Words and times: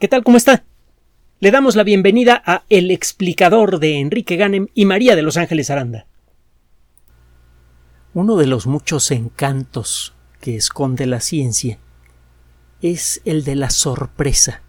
¿Qué 0.00 0.08
tal? 0.08 0.24
¿Cómo 0.24 0.36
está? 0.36 0.64
Le 1.38 1.52
damos 1.52 1.76
la 1.76 1.84
bienvenida 1.84 2.42
a 2.44 2.64
El 2.68 2.90
explicador 2.90 3.78
de 3.78 4.00
Enrique 4.00 4.34
Ganem 4.34 4.66
y 4.74 4.86
María 4.86 5.14
de 5.14 5.22
Los 5.22 5.36
Ángeles 5.36 5.70
Aranda. 5.70 6.06
Uno 8.12 8.36
de 8.36 8.48
los 8.48 8.66
muchos 8.66 9.12
encantos 9.12 10.12
que 10.40 10.56
esconde 10.56 11.06
la 11.06 11.20
ciencia 11.20 11.78
es 12.82 13.22
el 13.24 13.44
de 13.44 13.54
la 13.54 13.70
sorpresa. 13.70 14.62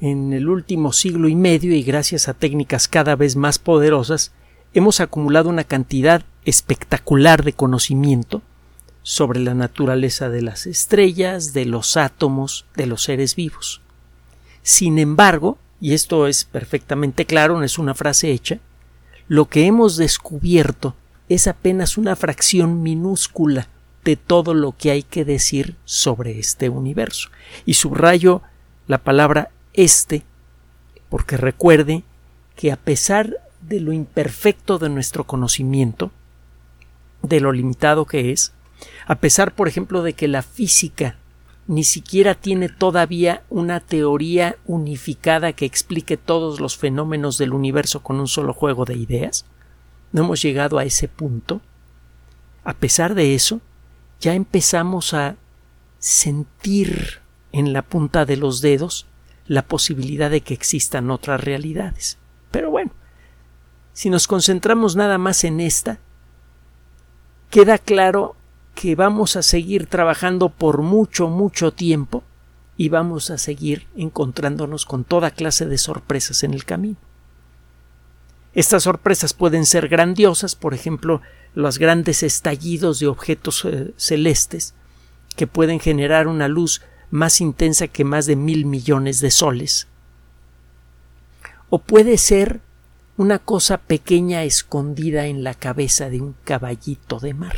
En 0.00 0.32
el 0.32 0.48
último 0.48 0.92
siglo 0.92 1.26
y 1.28 1.34
medio, 1.34 1.74
y 1.74 1.82
gracias 1.82 2.28
a 2.28 2.34
técnicas 2.34 2.86
cada 2.86 3.16
vez 3.16 3.34
más 3.34 3.58
poderosas, 3.58 4.32
hemos 4.72 5.00
acumulado 5.00 5.48
una 5.48 5.64
cantidad 5.64 6.22
espectacular 6.44 7.42
de 7.42 7.54
conocimiento 7.54 8.42
sobre 9.06 9.38
la 9.38 9.54
naturaleza 9.54 10.30
de 10.30 10.42
las 10.42 10.66
estrellas, 10.66 11.52
de 11.52 11.64
los 11.64 11.96
átomos, 11.96 12.66
de 12.74 12.86
los 12.86 13.04
seres 13.04 13.36
vivos. 13.36 13.80
Sin 14.64 14.98
embargo, 14.98 15.58
y 15.80 15.94
esto 15.94 16.26
es 16.26 16.44
perfectamente 16.44 17.24
claro, 17.24 17.56
no 17.56 17.62
es 17.62 17.78
una 17.78 17.94
frase 17.94 18.32
hecha, 18.32 18.58
lo 19.28 19.44
que 19.44 19.64
hemos 19.64 19.96
descubierto 19.96 20.96
es 21.28 21.46
apenas 21.46 21.96
una 21.96 22.16
fracción 22.16 22.82
minúscula 22.82 23.68
de 24.04 24.16
todo 24.16 24.54
lo 24.54 24.76
que 24.76 24.90
hay 24.90 25.04
que 25.04 25.24
decir 25.24 25.76
sobre 25.84 26.40
este 26.40 26.68
universo. 26.68 27.28
Y 27.64 27.74
subrayo 27.74 28.42
la 28.88 28.98
palabra 28.98 29.50
este, 29.72 30.24
porque 31.10 31.36
recuerde 31.36 32.02
que 32.56 32.72
a 32.72 32.76
pesar 32.76 33.36
de 33.60 33.78
lo 33.78 33.92
imperfecto 33.92 34.78
de 34.78 34.88
nuestro 34.88 35.22
conocimiento, 35.22 36.10
de 37.22 37.38
lo 37.38 37.52
limitado 37.52 38.04
que 38.04 38.32
es, 38.32 38.52
a 39.06 39.16
pesar, 39.16 39.54
por 39.54 39.68
ejemplo, 39.68 40.02
de 40.02 40.14
que 40.14 40.28
la 40.28 40.42
física 40.42 41.16
ni 41.66 41.84
siquiera 41.84 42.34
tiene 42.34 42.68
todavía 42.68 43.42
una 43.48 43.80
teoría 43.80 44.56
unificada 44.66 45.52
que 45.52 45.64
explique 45.64 46.16
todos 46.16 46.60
los 46.60 46.76
fenómenos 46.76 47.38
del 47.38 47.52
universo 47.52 48.02
con 48.02 48.20
un 48.20 48.28
solo 48.28 48.52
juego 48.52 48.84
de 48.84 48.94
ideas. 48.94 49.44
No 50.12 50.24
hemos 50.24 50.42
llegado 50.42 50.78
a 50.78 50.84
ese 50.84 51.08
punto. 51.08 51.60
A 52.62 52.74
pesar 52.74 53.14
de 53.14 53.34
eso, 53.34 53.60
ya 54.20 54.34
empezamos 54.34 55.12
a 55.12 55.36
sentir 55.98 57.20
en 57.52 57.72
la 57.72 57.82
punta 57.82 58.24
de 58.24 58.36
los 58.36 58.60
dedos 58.60 59.06
la 59.46 59.62
posibilidad 59.62 60.30
de 60.30 60.40
que 60.40 60.54
existan 60.54 61.10
otras 61.10 61.42
realidades. 61.42 62.18
Pero 62.50 62.70
bueno, 62.70 62.92
si 63.92 64.10
nos 64.10 64.26
concentramos 64.26 64.94
nada 64.94 65.18
más 65.18 65.42
en 65.44 65.60
esta, 65.60 65.98
queda 67.50 67.78
claro 67.78 68.36
que 68.76 68.94
vamos 68.94 69.36
a 69.36 69.42
seguir 69.42 69.86
trabajando 69.86 70.50
por 70.50 70.82
mucho, 70.82 71.28
mucho 71.28 71.72
tiempo 71.72 72.22
y 72.76 72.90
vamos 72.90 73.30
a 73.30 73.38
seguir 73.38 73.86
encontrándonos 73.96 74.84
con 74.84 75.02
toda 75.02 75.30
clase 75.30 75.64
de 75.64 75.78
sorpresas 75.78 76.44
en 76.44 76.52
el 76.52 76.66
camino. 76.66 76.98
Estas 78.52 78.82
sorpresas 78.82 79.32
pueden 79.32 79.64
ser 79.64 79.88
grandiosas, 79.88 80.54
por 80.54 80.74
ejemplo, 80.74 81.22
los 81.54 81.78
grandes 81.78 82.22
estallidos 82.22 83.00
de 83.00 83.06
objetos 83.06 83.64
eh, 83.64 83.94
celestes 83.96 84.74
que 85.36 85.46
pueden 85.46 85.80
generar 85.80 86.28
una 86.28 86.46
luz 86.46 86.82
más 87.10 87.40
intensa 87.40 87.88
que 87.88 88.04
más 88.04 88.26
de 88.26 88.36
mil 88.36 88.66
millones 88.66 89.20
de 89.20 89.30
soles. 89.30 89.88
O 91.70 91.78
puede 91.78 92.18
ser 92.18 92.60
una 93.16 93.38
cosa 93.38 93.78
pequeña 93.78 94.44
escondida 94.44 95.26
en 95.26 95.44
la 95.44 95.54
cabeza 95.54 96.10
de 96.10 96.20
un 96.20 96.34
caballito 96.44 97.20
de 97.20 97.32
mar. 97.32 97.56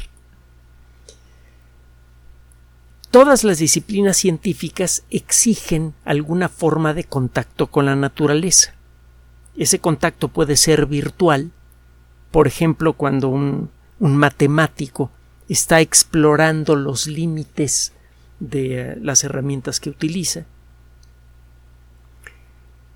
Todas 3.10 3.42
las 3.42 3.58
disciplinas 3.58 4.18
científicas 4.18 5.02
exigen 5.08 5.94
alguna 6.04 6.50
forma 6.50 6.92
de 6.92 7.04
contacto 7.04 7.68
con 7.68 7.86
la 7.86 7.96
naturaleza. 7.96 8.74
Ese 9.56 9.78
contacto 9.78 10.28
puede 10.28 10.56
ser 10.56 10.84
virtual, 10.84 11.50
por 12.30 12.46
ejemplo, 12.46 12.92
cuando 12.92 13.28
un, 13.28 13.70
matemático 13.98 15.10
está 15.48 15.80
explorando 15.80 16.76
los 16.76 17.06
límites 17.06 17.92
de 18.38 18.80
eh, 18.80 18.96
las 19.00 19.24
herramientas 19.24 19.80
que 19.80 19.90
utiliza, 19.90 20.44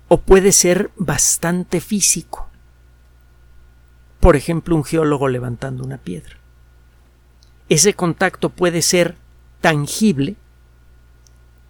o 0.07 0.21
puede 0.21 0.51
ser 0.51 0.91
bastante 0.95 1.81
físico, 1.81 2.47
por 4.19 4.35
ejemplo, 4.35 4.75
un 4.75 4.83
geólogo 4.83 5.27
levantando 5.27 5.83
una 5.83 5.97
piedra. 5.97 6.37
Ese 7.67 7.95
contacto 7.95 8.49
puede 8.49 8.81
ser 8.81 9.17
tangible 9.63 10.35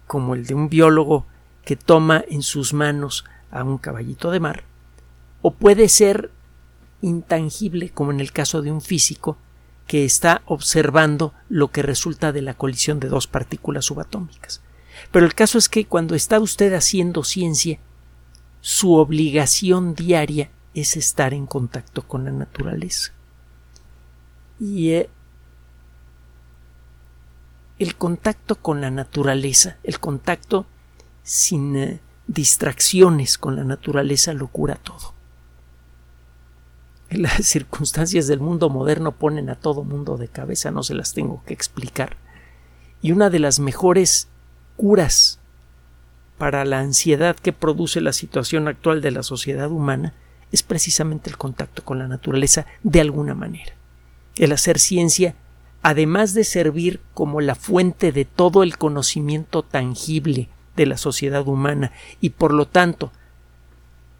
como 0.08 0.34
el 0.34 0.46
de 0.46 0.54
un 0.54 0.68
biólogo 0.68 1.26
que 1.64 1.76
toma 1.76 2.24
en 2.28 2.42
sus 2.42 2.74
manos 2.74 3.24
a 3.52 3.62
un 3.62 3.78
caballito 3.78 4.32
de 4.32 4.40
mar, 4.40 4.64
o 5.42 5.52
puede 5.52 5.88
ser 5.88 6.32
intangible 7.02 7.90
como 7.90 8.10
en 8.10 8.18
el 8.18 8.32
caso 8.32 8.62
de 8.62 8.72
un 8.72 8.80
físico 8.80 9.38
que 9.86 10.04
está 10.04 10.42
observando 10.46 11.34
lo 11.48 11.68
que 11.68 11.82
resulta 11.82 12.32
de 12.32 12.42
la 12.42 12.54
colisión 12.54 12.98
de 12.98 13.08
dos 13.08 13.28
partículas 13.28 13.84
subatómicas. 13.84 14.60
Pero 15.12 15.24
el 15.24 15.34
caso 15.36 15.56
es 15.56 15.68
que 15.68 15.84
cuando 15.84 16.16
está 16.16 16.40
usted 16.40 16.74
haciendo 16.74 17.22
ciencia, 17.22 17.78
su 18.60 18.94
obligación 18.94 19.94
diaria 19.94 20.50
es 20.74 20.96
estar 20.96 21.32
en 21.32 21.46
contacto 21.46 22.02
con 22.02 22.24
la 22.24 22.32
naturaleza. 22.32 23.12
Y 24.58 24.90
eh, 24.90 25.10
el 27.78 27.96
contacto 27.96 28.56
con 28.56 28.80
la 28.80 28.90
naturaleza, 28.90 29.78
el 29.82 29.98
contacto 29.98 30.66
sin 31.22 31.76
eh, 31.76 32.00
distracciones 32.26 33.38
con 33.38 33.56
la 33.56 33.64
naturaleza 33.64 34.32
lo 34.32 34.48
cura 34.48 34.76
todo. 34.76 35.14
Las 37.10 37.46
circunstancias 37.46 38.26
del 38.26 38.40
mundo 38.40 38.70
moderno 38.70 39.12
ponen 39.12 39.50
a 39.50 39.56
todo 39.56 39.84
mundo 39.84 40.16
de 40.16 40.28
cabeza, 40.28 40.70
no 40.70 40.82
se 40.82 40.94
las 40.94 41.14
tengo 41.14 41.42
que 41.44 41.54
explicar. 41.54 42.16
Y 43.02 43.12
una 43.12 43.30
de 43.30 43.38
las 43.38 43.60
mejores 43.60 44.28
curas 44.76 45.38
para 46.38 46.64
la 46.64 46.80
ansiedad 46.80 47.36
que 47.36 47.52
produce 47.52 48.00
la 48.00 48.12
situación 48.12 48.66
actual 48.66 49.00
de 49.00 49.10
la 49.10 49.22
sociedad 49.22 49.70
humana 49.70 50.14
es 50.50 50.62
precisamente 50.62 51.30
el 51.30 51.36
contacto 51.36 51.84
con 51.84 51.98
la 51.98 52.08
naturaleza 52.08 52.66
de 52.82 53.00
alguna 53.00 53.34
manera. 53.34 53.74
El 54.36 54.52
hacer 54.52 54.78
ciencia 54.78 55.34
además 55.84 56.32
de 56.32 56.44
servir 56.44 57.02
como 57.12 57.42
la 57.42 57.54
fuente 57.54 58.10
de 58.10 58.24
todo 58.24 58.62
el 58.62 58.78
conocimiento 58.78 59.62
tangible 59.62 60.48
de 60.76 60.86
la 60.86 60.96
sociedad 60.96 61.46
humana 61.46 61.92
y 62.22 62.30
por 62.30 62.54
lo 62.54 62.66
tanto 62.66 63.12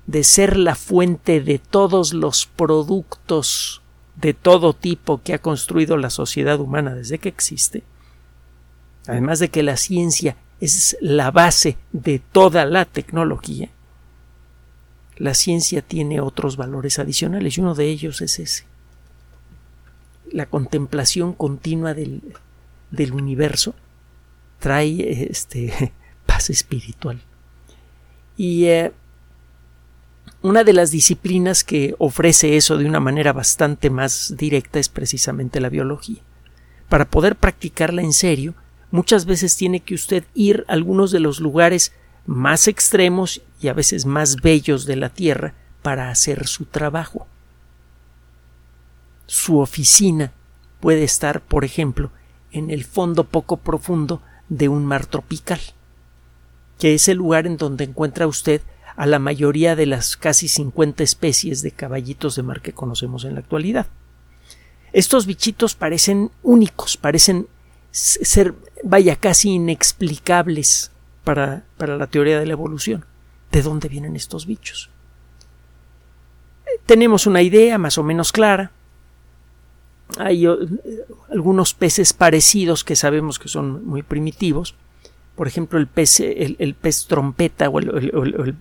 de 0.07 0.25
ser 0.25 0.59
la 0.59 0.75
fuente 0.75 1.41
de 1.41 1.59
todos 1.59 2.13
los 2.13 2.45
productos 2.45 3.81
de 4.17 4.35
todo 4.35 4.75
tipo 4.75 5.23
que 5.23 5.33
ha 5.33 5.39
construido 5.39 5.97
la 5.97 6.11
sociedad 6.11 6.61
humana 6.61 6.95
desde 6.95 7.19
que 7.19 7.31
existe, 7.31 7.83
además 9.07 9.39
de 9.39 9.49
que 9.49 9.63
la 9.63 9.79
ciencia 9.79 10.37
es 10.61 10.99
la 11.01 11.31
base 11.31 11.79
de 11.93 12.19
toda 12.19 12.67
la 12.67 12.85
tecnología, 12.85 13.71
la 15.17 15.33
ciencia 15.33 15.81
tiene 15.81 16.21
otros 16.21 16.59
valores 16.59 16.99
adicionales 16.99 17.57
y 17.57 17.63
uno 17.63 17.75
de 17.75 17.87
ellos 17.87 18.21
es 18.21 18.39
ese 18.39 18.74
la 20.35 20.47
contemplación 20.47 21.33
continua 21.33 21.95
del, 21.95 22.21
universo 23.13 23.75
trae 24.59 25.29
este, 25.31 25.93
paz 26.27 26.51
espiritual. 26.51 27.23
Y 28.37 28.65
eh, 28.65 28.93
una 30.43 30.65
de 30.65 30.73
las 30.73 30.91
disciplinas 30.91 31.63
que 31.63 31.95
ofrece 31.99 32.57
eso 32.57 32.77
de 32.77 32.87
una 32.87 32.99
manera 32.99 33.33
bastante 33.33 33.91
más 33.91 34.35
directa 34.37 34.81
es 34.81 34.89
precisamente 34.89 35.61
la 35.61 35.69
biología. 35.69 36.21
Para 36.89 37.09
poder 37.09 37.37
practicarla 37.37 38.03
en 38.03 38.13
serio, 38.13 38.55
muchas 38.91 39.27
veces 39.27 39.57
tiene 39.57 39.81
que 39.81 39.95
usted 39.95 40.25
ir 40.35 40.65
a 40.67 40.73
algunos 40.73 41.13
de 41.13 41.21
los 41.21 41.39
lugares 41.39 41.93
más 42.27 42.67
extremos 42.67 43.41
y 43.61 43.69
a 43.69 43.73
veces 43.73 44.05
más 44.05 44.37
bellos 44.37 44.85
de 44.85 44.97
la 44.97 45.11
Tierra 45.11 45.55
para 45.83 46.11
hacer 46.11 46.49
su 46.49 46.65
trabajo 46.65 47.29
su 49.27 49.59
oficina 49.59 50.33
puede 50.81 51.05
estar, 51.05 51.41
por 51.41 51.65
ejemplo, 51.65 52.11
en 52.53 52.71
el 52.71 52.85
fondo 52.85 53.25
poco 53.25 53.57
profundo 53.57 54.23
de 54.49 54.69
un 54.69 54.85
mar 54.85 55.07
tropical, 55.07 55.61
que 56.79 56.95
es 56.95 57.09
el 57.09 57.19
lugar 57.19 57.47
en 57.47 57.57
donde 57.57 57.85
encuentra 57.85 58.27
usted 58.27 58.61
a 58.97 59.07
la 59.07 59.19
mayoría 59.19 59.77
de 59.77 59.87
las 59.87 60.17
casi 60.17 60.49
50 60.49 61.03
especies 61.03 61.63
de 61.63 61.73
caballitos 61.73 62.37
de 62.37 62.43
mar 62.43 62.61
que 62.61 62.73
conocemos 62.73 63.25
en 63.25 63.35
la 63.35 63.41
actualidad. 63.41 63.87
Estos 64.93 65.27
bichitos 65.27 65.75
parecen 65.75 66.31
únicos, 66.43 66.97
parecen 66.97 67.49
ser, 67.91 68.55
vaya, 68.85 69.17
casi 69.17 69.51
inexplicables 69.51 70.93
para, 71.25 71.65
para 71.77 71.97
la 71.97 72.07
teoría 72.07 72.39
de 72.39 72.47
la 72.47 72.53
evolución. 72.53 73.05
¿De 73.51 73.63
dónde 73.63 73.89
vienen 73.89 74.15
estos 74.15 74.47
bichos? 74.47 74.91
Tenemos 76.87 77.27
una 77.27 77.43
idea 77.43 77.79
más 77.79 77.99
o 77.99 78.05
menos 78.05 78.31
clara, 78.31 78.71
hay 80.19 80.47
algunos 81.31 81.75
peces 81.75 82.13
parecidos 82.13 82.85
que 82.85 82.97
sabemos 82.97 83.39
que 83.39 83.49
son 83.49 83.87
muy 83.87 84.03
primitivos, 84.03 84.75
por 85.37 85.49
ejemplo, 85.49 85.79
el 85.79 85.87
pez, 85.87 86.21
el, 86.21 86.77
pez 86.81 87.07
trompeta 87.07 87.69
o, 87.69 87.79
el, 87.81 88.57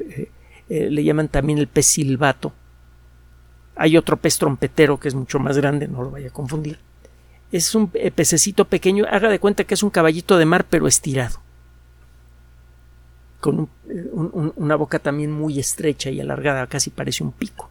eh, 0.69 0.89
le 0.89 1.03
llaman 1.03 1.27
también 1.27 1.59
el 1.59 1.67
pez 1.67 1.85
silbato. 1.85 2.51
Hay 3.75 3.95
otro 3.95 4.17
pez 4.17 4.37
trompetero 4.37 4.99
que 4.99 5.07
es 5.07 5.15
mucho 5.15 5.37
más 5.39 5.57
grande, 5.57 5.87
no 5.87 6.01
lo 6.01 6.11
vaya 6.11 6.29
a 6.29 6.33
confundir. 6.33 6.79
Es 7.51 7.75
un 7.75 7.89
pececito 7.89 8.65
pequeño, 8.65 9.05
haga 9.07 9.29
de 9.29 9.39
cuenta 9.39 9.65
que 9.65 9.75
es 9.75 9.83
un 9.83 9.91
caballito 9.91 10.37
de 10.37 10.45
mar 10.45 10.65
pero 10.67 10.87
estirado 10.87 11.43
con 13.43 13.67
una 14.55 14.75
boca 14.77 14.99
también 14.99 15.29
muy 15.33 15.59
estrecha 15.59 16.09
y 16.09 16.21
alargada, 16.21 16.65
casi 16.67 16.91
parece 16.91 17.25
un 17.25 17.33
pico. 17.33 17.69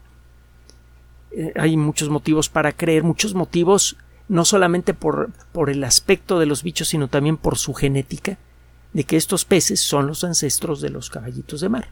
Eh, 1.35 1.53
hay 1.57 1.77
muchos 1.77 2.09
motivos 2.09 2.49
para 2.49 2.73
creer, 2.73 3.03
muchos 3.05 3.35
motivos 3.35 3.97
no 4.29 4.45
solamente 4.45 4.95
por, 4.95 5.31
por 5.53 5.71
el 5.71 5.85
aspecto 5.85 6.39
de 6.39 6.47
los 6.47 6.63
bichos, 6.63 6.89
sino 6.89 7.09
también 7.09 7.37
por 7.37 7.59
su 7.59 7.75
genética, 7.75 8.39
de 8.93 9.05
que 9.05 9.17
estos 9.17 9.45
peces 9.45 9.81
son 9.81 10.07
los 10.07 10.25
ancestros 10.25 10.81
de 10.81 10.91
los 10.91 11.11
caballitos 11.11 11.61
de 11.61 11.69
mar. 11.69 11.89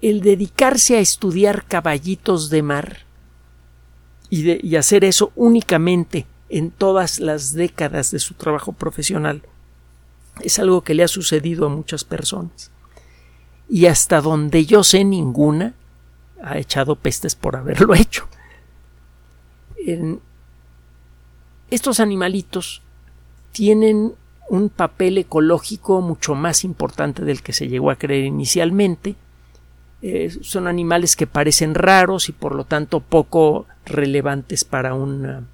El 0.00 0.20
dedicarse 0.20 0.96
a 0.96 1.00
estudiar 1.00 1.64
caballitos 1.64 2.50
de 2.50 2.62
mar 2.62 2.98
y, 4.28 4.66
y 4.66 4.76
hacer 4.76 5.04
eso 5.04 5.32
únicamente 5.34 6.26
en 6.48 6.70
todas 6.70 7.20
las 7.20 7.52
décadas 7.52 8.10
de 8.10 8.18
su 8.18 8.34
trabajo 8.34 8.72
profesional. 8.72 9.42
Es 10.40 10.58
algo 10.58 10.82
que 10.82 10.94
le 10.94 11.04
ha 11.04 11.08
sucedido 11.08 11.66
a 11.66 11.70
muchas 11.70 12.04
personas. 12.04 12.73
Y 13.68 13.86
hasta 13.86 14.20
donde 14.20 14.66
yo 14.66 14.84
sé 14.84 15.04
ninguna 15.04 15.74
ha 16.42 16.58
echado 16.58 16.96
pestes 16.96 17.34
por 17.34 17.56
haberlo 17.56 17.94
hecho. 17.96 18.28
estos 21.70 22.00
animalitos 22.00 22.82
tienen 23.52 24.12
un 24.48 24.68
papel 24.68 25.18
ecológico 25.18 26.00
mucho 26.00 26.34
más 26.34 26.64
importante 26.64 27.24
del 27.24 27.42
que 27.42 27.52
se 27.52 27.68
llegó 27.68 27.90
a 27.90 27.96
creer 27.96 28.24
inicialmente 28.24 29.16
eh, 30.06 30.30
son 30.42 30.68
animales 30.68 31.16
que 31.16 31.26
parecen 31.26 31.74
raros 31.74 32.28
y 32.28 32.32
por 32.32 32.54
lo 32.54 32.64
tanto 32.64 33.00
poco 33.00 33.64
relevantes 33.86 34.62
para, 34.62 34.94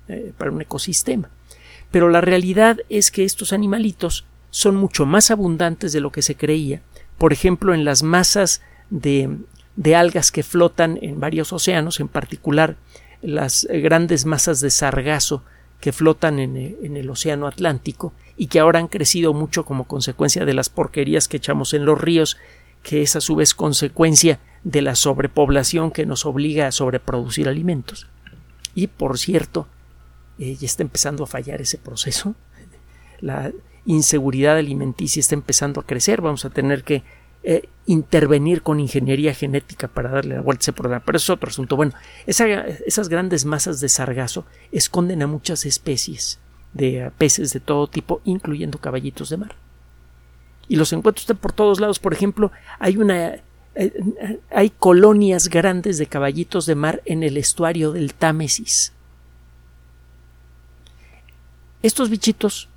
eh, 0.08 0.32
para 0.36 0.50
un 0.50 0.60
ecosistema. 0.60 1.30
Pero 1.92 2.08
la 2.08 2.20
realidad 2.20 2.78
es 2.88 3.12
que 3.12 3.24
estos 3.24 3.52
animalitos 3.52 4.24
son 4.50 4.74
mucho 4.74 5.06
más 5.06 5.30
abundantes 5.30 5.92
de 5.92 6.00
lo 6.00 6.10
que 6.10 6.22
se 6.22 6.34
creía. 6.34 6.82
Por 7.20 7.34
ejemplo, 7.34 7.74
en 7.74 7.84
las 7.84 8.02
masas 8.02 8.62
de, 8.88 9.36
algas 9.94 10.32
que 10.32 10.42
flotan 10.42 10.98
en 11.02 11.20
varios 11.20 11.52
océanos, 11.52 12.00
en 12.00 12.08
particular 12.08 12.76
las 13.20 13.68
grandes 13.70 14.24
masas 14.24 14.60
de 14.60 14.70
sargazo 14.70 15.44
que 15.80 15.92
flotan 15.92 16.38
en, 16.38 16.56
en, 16.56 16.96
el 16.96 17.10
océano 17.10 17.46
Atlántico 17.46 18.14
y 18.38 18.46
que 18.46 18.58
ahora 18.58 18.78
han 18.78 18.88
crecido 18.88 19.34
mucho 19.34 19.66
como 19.66 19.84
consecuencia 19.84 20.46
de 20.46 20.54
las 20.54 20.70
porquerías 20.70 21.28
que 21.28 21.36
echamos 21.36 21.74
en 21.74 21.84
los 21.84 22.00
ríos 22.00 22.38
que 22.82 23.02
es 23.02 23.14
a 23.16 23.20
su 23.20 23.36
vez 23.36 23.52
consecuencia 23.52 24.40
de 24.64 24.80
la 24.80 24.94
sobrepoblación 24.94 25.90
que 25.90 26.06
nos 26.06 26.24
obliga 26.24 26.68
a 26.68 26.72
sobreproducir 26.72 27.50
alimentos. 27.50 28.06
Y 28.74 28.86
por 28.86 29.18
cierto, 29.18 29.68
eh, 30.38 30.56
ya 30.56 30.64
está 30.64 30.82
empezando 30.82 31.24
a 31.24 31.26
fallar 31.26 31.60
ese 31.60 31.76
proceso. 31.76 32.34
La 33.20 33.52
inseguridad 33.86 34.56
alimenticia 34.56 35.20
está 35.20 35.34
empezando 35.34 35.80
a 35.80 35.86
crecer. 35.86 36.20
Vamos 36.20 36.44
a 36.44 36.50
tener 36.50 36.84
que 36.84 37.02
eh, 37.42 37.68
intervenir 37.86 38.62
con 38.62 38.80
ingeniería 38.80 39.34
genética 39.34 39.88
para 39.88 40.10
darle 40.10 40.36
la 40.36 40.42
vuelta 40.42 40.62
a 40.62 40.64
ese 40.64 40.72
problema. 40.72 41.02
Pero 41.04 41.16
es 41.16 41.30
otro 41.30 41.48
asunto. 41.48 41.76
Bueno, 41.76 41.92
esas 42.26 43.08
grandes 43.08 43.44
masas 43.44 43.80
de 43.80 43.88
sargazo 43.88 44.44
esconden 44.72 45.22
a 45.22 45.26
muchas 45.26 45.64
especies 45.66 46.38
de 46.72 47.10
peces 47.18 47.52
de 47.52 47.60
todo 47.60 47.88
tipo, 47.88 48.20
incluyendo 48.24 48.78
caballitos 48.78 49.30
de 49.30 49.36
mar 49.36 49.56
y 50.70 50.76
los 50.76 50.92
encuentra 50.92 51.20
usted 51.20 51.34
por 51.34 51.52
todos 51.52 51.80
lados. 51.80 51.98
Por 51.98 52.12
ejemplo, 52.14 52.52
hay 52.78 52.96
una 52.96 53.40
eh, 53.74 54.38
hay 54.50 54.70
colonias 54.70 55.48
grandes 55.48 55.98
de 55.98 56.06
caballitos 56.06 56.64
de 56.64 56.76
mar 56.76 57.02
en 57.06 57.24
el 57.24 57.36
estuario 57.36 57.90
del 57.90 58.14
Támesis. 58.14 58.92
Estos 61.82 62.08
bichitos 62.08 62.68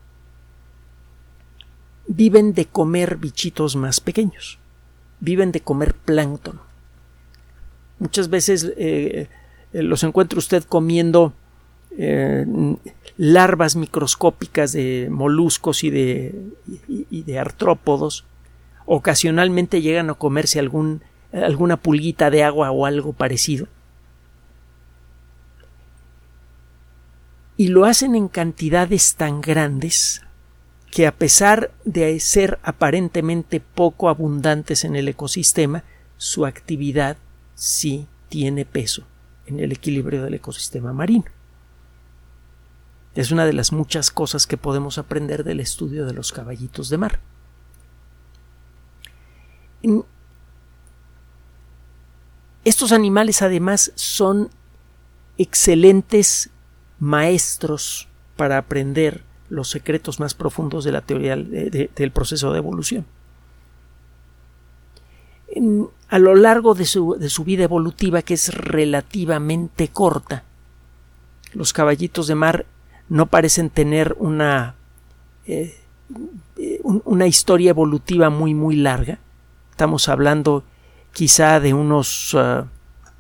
viven 2.07 2.53
de 2.53 2.65
comer 2.65 3.17
bichitos 3.17 3.75
más 3.75 4.01
pequeños, 4.01 4.59
viven 5.19 5.51
de 5.51 5.61
comer 5.61 5.94
plancton. 5.94 6.59
Muchas 8.00 8.29
veces 8.29 8.71
eh, 8.77 9.29
eh, 9.71 9.83
los 9.83 10.03
encuentra 10.03 10.39
usted 10.39 10.63
comiendo 10.63 11.33
eh, 11.97 12.45
larvas 13.17 13.75
microscópicas 13.75 14.73
de 14.73 15.07
moluscos 15.09 15.83
y 15.83 15.89
de, 15.89 17.39
artrópodos. 17.39 18.25
Ocasionalmente 18.85 19.81
llegan 19.81 20.09
a 20.09 20.15
comerse 20.15 20.59
alguna 20.59 21.77
pulguita 21.77 22.29
de 22.29 22.44
agua 22.44 22.71
o 22.71 22.85
algo 22.85 23.13
parecido. 23.13 23.67
Y 27.55 27.67
lo 27.67 27.85
hacen 27.85 28.15
en 28.15 28.27
cantidades 28.27 29.15
tan 29.15 29.39
grandes 29.39 30.23
que 30.93 31.07
a 31.07 31.11
pesar 31.11 31.71
de 31.85 32.19
ser 32.19 32.59
aparentemente 32.61 33.59
poco 33.59 34.09
abundantes 34.09 34.83
en 34.83 34.95
el 34.95 35.07
ecosistema, 35.07 35.83
su 36.17 36.45
actividad 36.45 37.17
sí 37.55 38.07
tiene 38.29 38.63
peso 38.63 39.03
en 39.47 39.59
el 39.59 39.71
equilibrio 39.71 40.21
del 40.21 40.35
ecosistema 40.35 40.93
marino. 40.93 41.25
Es 43.15 43.31
una 43.31 43.47
de 43.47 43.53
las 43.53 43.71
muchas 43.71 44.11
cosas 44.11 44.45
que 44.45 44.55
podemos 44.55 44.99
aprender 44.99 45.43
del 45.43 45.61
estudio 45.61 46.05
de 46.05 46.13
los 46.13 46.31
caballitos 46.31 46.89
de 46.89 46.97
mar. 46.99 47.19
Estos 52.65 52.91
animales 52.91 53.41
además 53.41 53.93
son 53.95 54.51
excelentes 55.39 56.51
maestros 56.99 58.07
para 58.37 58.59
aprender 58.59 59.23
los 59.53 59.69
secretos 59.69 60.19
más 60.19 60.33
profundos 60.33 60.83
de 60.83 60.91
la 60.91 61.01
teoría 61.01 61.35
del 61.35 62.11
proceso 62.11 62.51
de 62.51 62.57
evolución. 62.57 63.05
a 66.09 66.19
lo 66.19 66.35
largo 66.35 66.73
de 66.73 66.85
su 66.85 67.44
vida 67.45 67.63
evolutiva, 67.63 68.23
que 68.23 68.33
es 68.33 68.53
relativamente 68.53 69.88
corta, 69.88 70.44
los 71.53 71.73
caballitos 71.73 72.27
de 72.27 72.35
mar 72.35 72.65
no 73.09 73.27
parecen 73.27 73.69
tener 73.69 74.15
una, 74.17 74.75
eh, 75.45 75.75
una 76.83 77.27
historia 77.27 77.69
evolutiva 77.69 78.29
muy 78.29 78.53
muy 78.53 78.75
larga. 78.75 79.19
Estamos 79.72 80.10
hablando 80.10 80.63
quizá 81.13 81.60
de 81.60 81.74
unos 81.74 82.36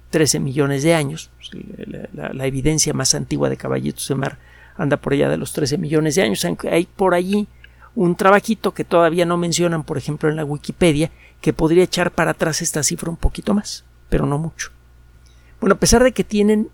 13 0.09 0.37
ah, 0.37 0.39
millones 0.39 0.83
de 0.83 0.93
años. 0.93 1.29
La, 2.13 2.47
evidencia 2.47 2.93
más 2.93 3.13
antigua 3.13 3.49
de 3.49 3.57
caballitos 3.57 4.07
de 4.07 4.15
mar 4.15 4.39
anda 4.75 4.97
por 4.97 5.13
allá 5.13 5.29
de 5.29 5.37
los 5.37 5.53
13 5.53 5.77
millones 5.77 6.15
de 6.15 6.23
años. 6.23 6.45
Hay 6.69 6.85
por 6.85 7.13
allí 7.13 7.47
un 7.95 8.15
trabajito 8.15 8.73
que 8.73 8.83
todavía 8.83 9.25
no 9.25 9.37
mencionan, 9.37 9.83
por 9.83 9.97
ejemplo, 9.97 10.29
en 10.29 10.35
la 10.35 10.45
Wikipedia, 10.45 11.11
que 11.41 11.53
podría 11.53 11.83
echar 11.83 12.11
para 12.11 12.31
atrás 12.31 12.61
esta 12.61 12.83
cifra 12.83 13.09
un 13.09 13.17
poquito 13.17 13.53
más, 13.53 13.83
pero 14.09 14.25
no 14.25 14.37
mucho. 14.37 14.71
Bueno, 15.59 15.75
a 15.75 15.79
pesar 15.79 16.03
de 16.03 16.11
que 16.11 16.23
tienen 16.23 16.69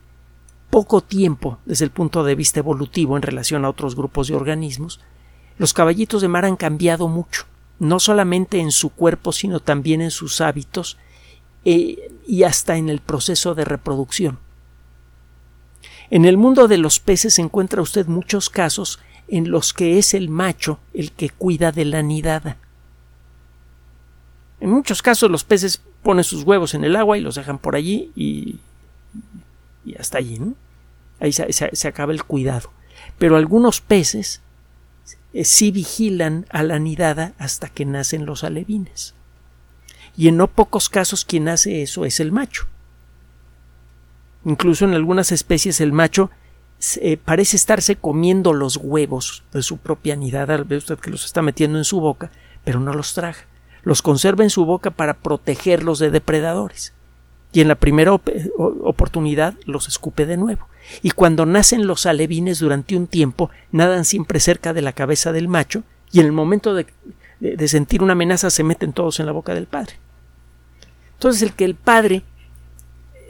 poco 0.69 1.01
tiempo 1.01 1.59
desde 1.65 1.85
el 1.85 1.91
punto 1.91 2.23
de 2.23 2.35
vista 2.35 2.59
evolutivo 2.59 3.17
en 3.17 3.23
relación 3.23 3.65
a 3.65 3.69
otros 3.69 3.95
grupos 3.95 4.27
de 4.27 4.35
organismos, 4.35 4.99
los 5.57 5.73
caballitos 5.73 6.21
de 6.21 6.27
mar 6.27 6.45
han 6.45 6.55
cambiado 6.55 7.07
mucho, 7.07 7.45
no 7.79 7.99
solamente 7.99 8.59
en 8.59 8.71
su 8.71 8.89
cuerpo, 8.91 9.31
sino 9.31 9.59
también 9.59 10.01
en 10.01 10.11
sus 10.11 10.41
hábitos 10.41 10.97
eh, 11.65 12.11
y 12.25 12.43
hasta 12.43 12.77
en 12.77 12.89
el 12.89 12.99
proceso 12.99 13.55
de 13.55 13.65
reproducción. 13.65 14.39
En 16.11 16.25
el 16.25 16.37
mundo 16.37 16.67
de 16.67 16.77
los 16.77 16.99
peces 16.99 17.39
encuentra 17.39 17.81
usted 17.81 18.07
muchos 18.07 18.49
casos 18.49 18.99
en 19.27 19.51
los 19.51 19.73
que 19.73 19.99
es 19.99 20.13
el 20.13 20.29
macho 20.29 20.79
el 20.93 21.11
que 21.11 21.29
cuida 21.29 21.71
de 21.71 21.85
la 21.85 22.01
nidada. 22.01 22.57
En 24.59 24.71
muchos 24.71 25.01
casos 25.01 25.29
los 25.29 25.43
peces 25.43 25.81
ponen 26.03 26.23
sus 26.23 26.43
huevos 26.43 26.73
en 26.73 26.83
el 26.83 26.95
agua 26.95 27.17
y 27.17 27.21
los 27.21 27.35
dejan 27.35 27.59
por 27.59 27.75
allí 27.75 28.11
y 28.15 28.59
y 29.85 29.95
hasta 29.95 30.17
allí, 30.17 30.39
¿no? 30.39 30.55
Ahí 31.19 31.33
se, 31.33 31.87
acaba 31.87 32.13
el 32.13 32.23
cuidado. 32.23 32.71
Pero 33.17 33.35
algunos 33.35 33.81
peces 33.81 34.41
eh, 35.33 35.43
sí 35.43 35.71
vigilan 35.71 36.45
a 36.49 36.63
la 36.63 36.79
nidada 36.79 37.33
hasta 37.37 37.69
que 37.69 37.85
nacen 37.85 38.25
los 38.25 38.43
alevines. 38.43 39.13
Y 40.15 40.27
en 40.27 40.37
no 40.37 40.47
pocos 40.47 40.89
casos 40.89 41.25
quien 41.25 41.47
hace 41.49 41.81
eso 41.81 42.05
es 42.05 42.19
el 42.19 42.31
macho. 42.31 42.67
Incluso 44.45 44.85
en 44.85 44.93
algunas 44.93 45.31
especies 45.31 45.81
el 45.81 45.91
macho 45.91 46.29
eh, 47.01 47.17
parece 47.17 47.57
estarse 47.57 47.95
comiendo 47.95 48.53
los 48.53 48.77
huevos 48.77 49.43
de 49.51 49.61
su 49.61 49.77
propia 49.77 50.15
nidada, 50.15 50.57
ve 50.57 50.77
usted 50.77 50.97
que 50.97 51.11
los 51.11 51.25
está 51.25 51.41
metiendo 51.41 51.77
en 51.77 51.83
su 51.83 51.99
boca, 51.99 52.31
pero 52.63 52.79
no 52.79 52.93
los 52.93 53.13
traga. 53.13 53.45
Los 53.83 54.01
conserva 54.01 54.43
en 54.43 54.49
su 54.49 54.65
boca 54.65 54.91
para 54.91 55.15
protegerlos 55.15 55.99
de 55.99 56.11
depredadores 56.11 56.93
y 57.51 57.61
en 57.61 57.67
la 57.67 57.75
primera 57.75 58.13
oportunidad 58.13 59.55
los 59.65 59.87
escupe 59.87 60.25
de 60.25 60.37
nuevo. 60.37 60.67
y 61.03 61.11
cuando 61.11 61.45
nacen 61.45 61.85
los 61.85 62.05
alevines 62.05 62.59
durante 62.59 62.95
un 62.95 63.05
tiempo 63.05 63.51
nadan 63.71 64.05
siempre 64.05 64.39
cerca 64.39 64.73
de 64.73 64.81
la 64.81 64.93
cabeza 64.93 65.31
del 65.31 65.47
macho 65.47 65.83
y 66.11 66.19
en 66.19 66.25
el 66.25 66.31
momento 66.31 66.73
de, 66.73 66.87
sentir 67.67 68.01
una 68.01 68.13
amenaza 68.13 68.49
se 68.49 68.63
meten 68.63 68.93
todos 68.93 69.19
en 69.19 69.27
la 69.27 69.31
boca 69.31 69.53
del 69.53 69.67
padre. 69.67 69.93
Entonces 71.13 71.43
el 71.43 71.53
que 71.53 71.65
el 71.65 71.75
padre, 71.75 72.23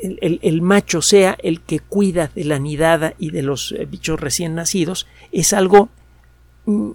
el, 0.01 0.62
macho 0.62 1.01
sea 1.01 1.38
el 1.44 1.62
que 1.62 1.79
cuida 1.79 2.32
de 2.34 2.46
la 2.46 2.60
nidada 2.60 3.13
y 3.18 3.32
de 3.32 3.41
los 3.41 3.74
eh, 3.74 3.86
bichos 3.86 4.20
recién 4.20 4.56
nacidos 4.56 5.08
es 5.32 5.53
algo 5.53 5.89
mm, 6.65 6.91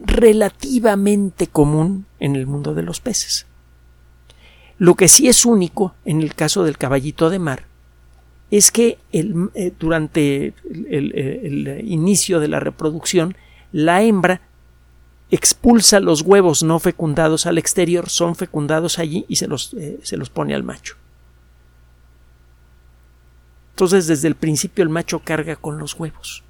relativamente 0.00 1.46
común 1.46 2.06
en 2.20 2.36
el 2.36 2.46
mundo 2.46 2.74
de 2.74 2.82
los 2.82 3.00
peces. 3.00 3.46
Lo 4.78 4.94
que 4.94 5.08
sí 5.08 5.28
es 5.28 5.44
único 5.44 5.94
en 6.04 6.22
el 6.22 6.34
caso 6.34 6.64
del 6.64 6.78
caballito 6.78 7.30
de 7.30 7.38
mar 7.38 7.64
es 8.50 8.70
que 8.70 8.98
eh, 9.12 9.72
durante 9.78 10.54
el, 10.64 11.80
inicio 11.84 12.38
de 12.38 12.48
la 12.48 12.60
reproducción 12.60 13.36
la 13.72 14.02
hembra 14.02 14.42
expulsa 15.30 16.00
los 16.00 16.20
huevos 16.20 16.62
no 16.62 16.78
fecundados 16.78 17.46
al 17.46 17.56
exterior, 17.56 18.10
son 18.10 18.36
fecundados 18.36 18.98
allí 18.98 19.24
y 19.28 19.36
se 19.36 19.48
los, 19.48 19.72
eh, 19.74 19.98
se 20.02 20.18
los 20.18 20.28
pone 20.28 20.54
al 20.54 20.62
macho. 20.62 20.96
Entonces 23.72 24.06
desde 24.06 24.28
el 24.28 24.34
principio 24.34 24.82
el 24.82 24.90
macho 24.90 25.20
carga 25.20 25.56
con 25.56 25.78
los 25.78 25.98
huevos. 25.98 26.44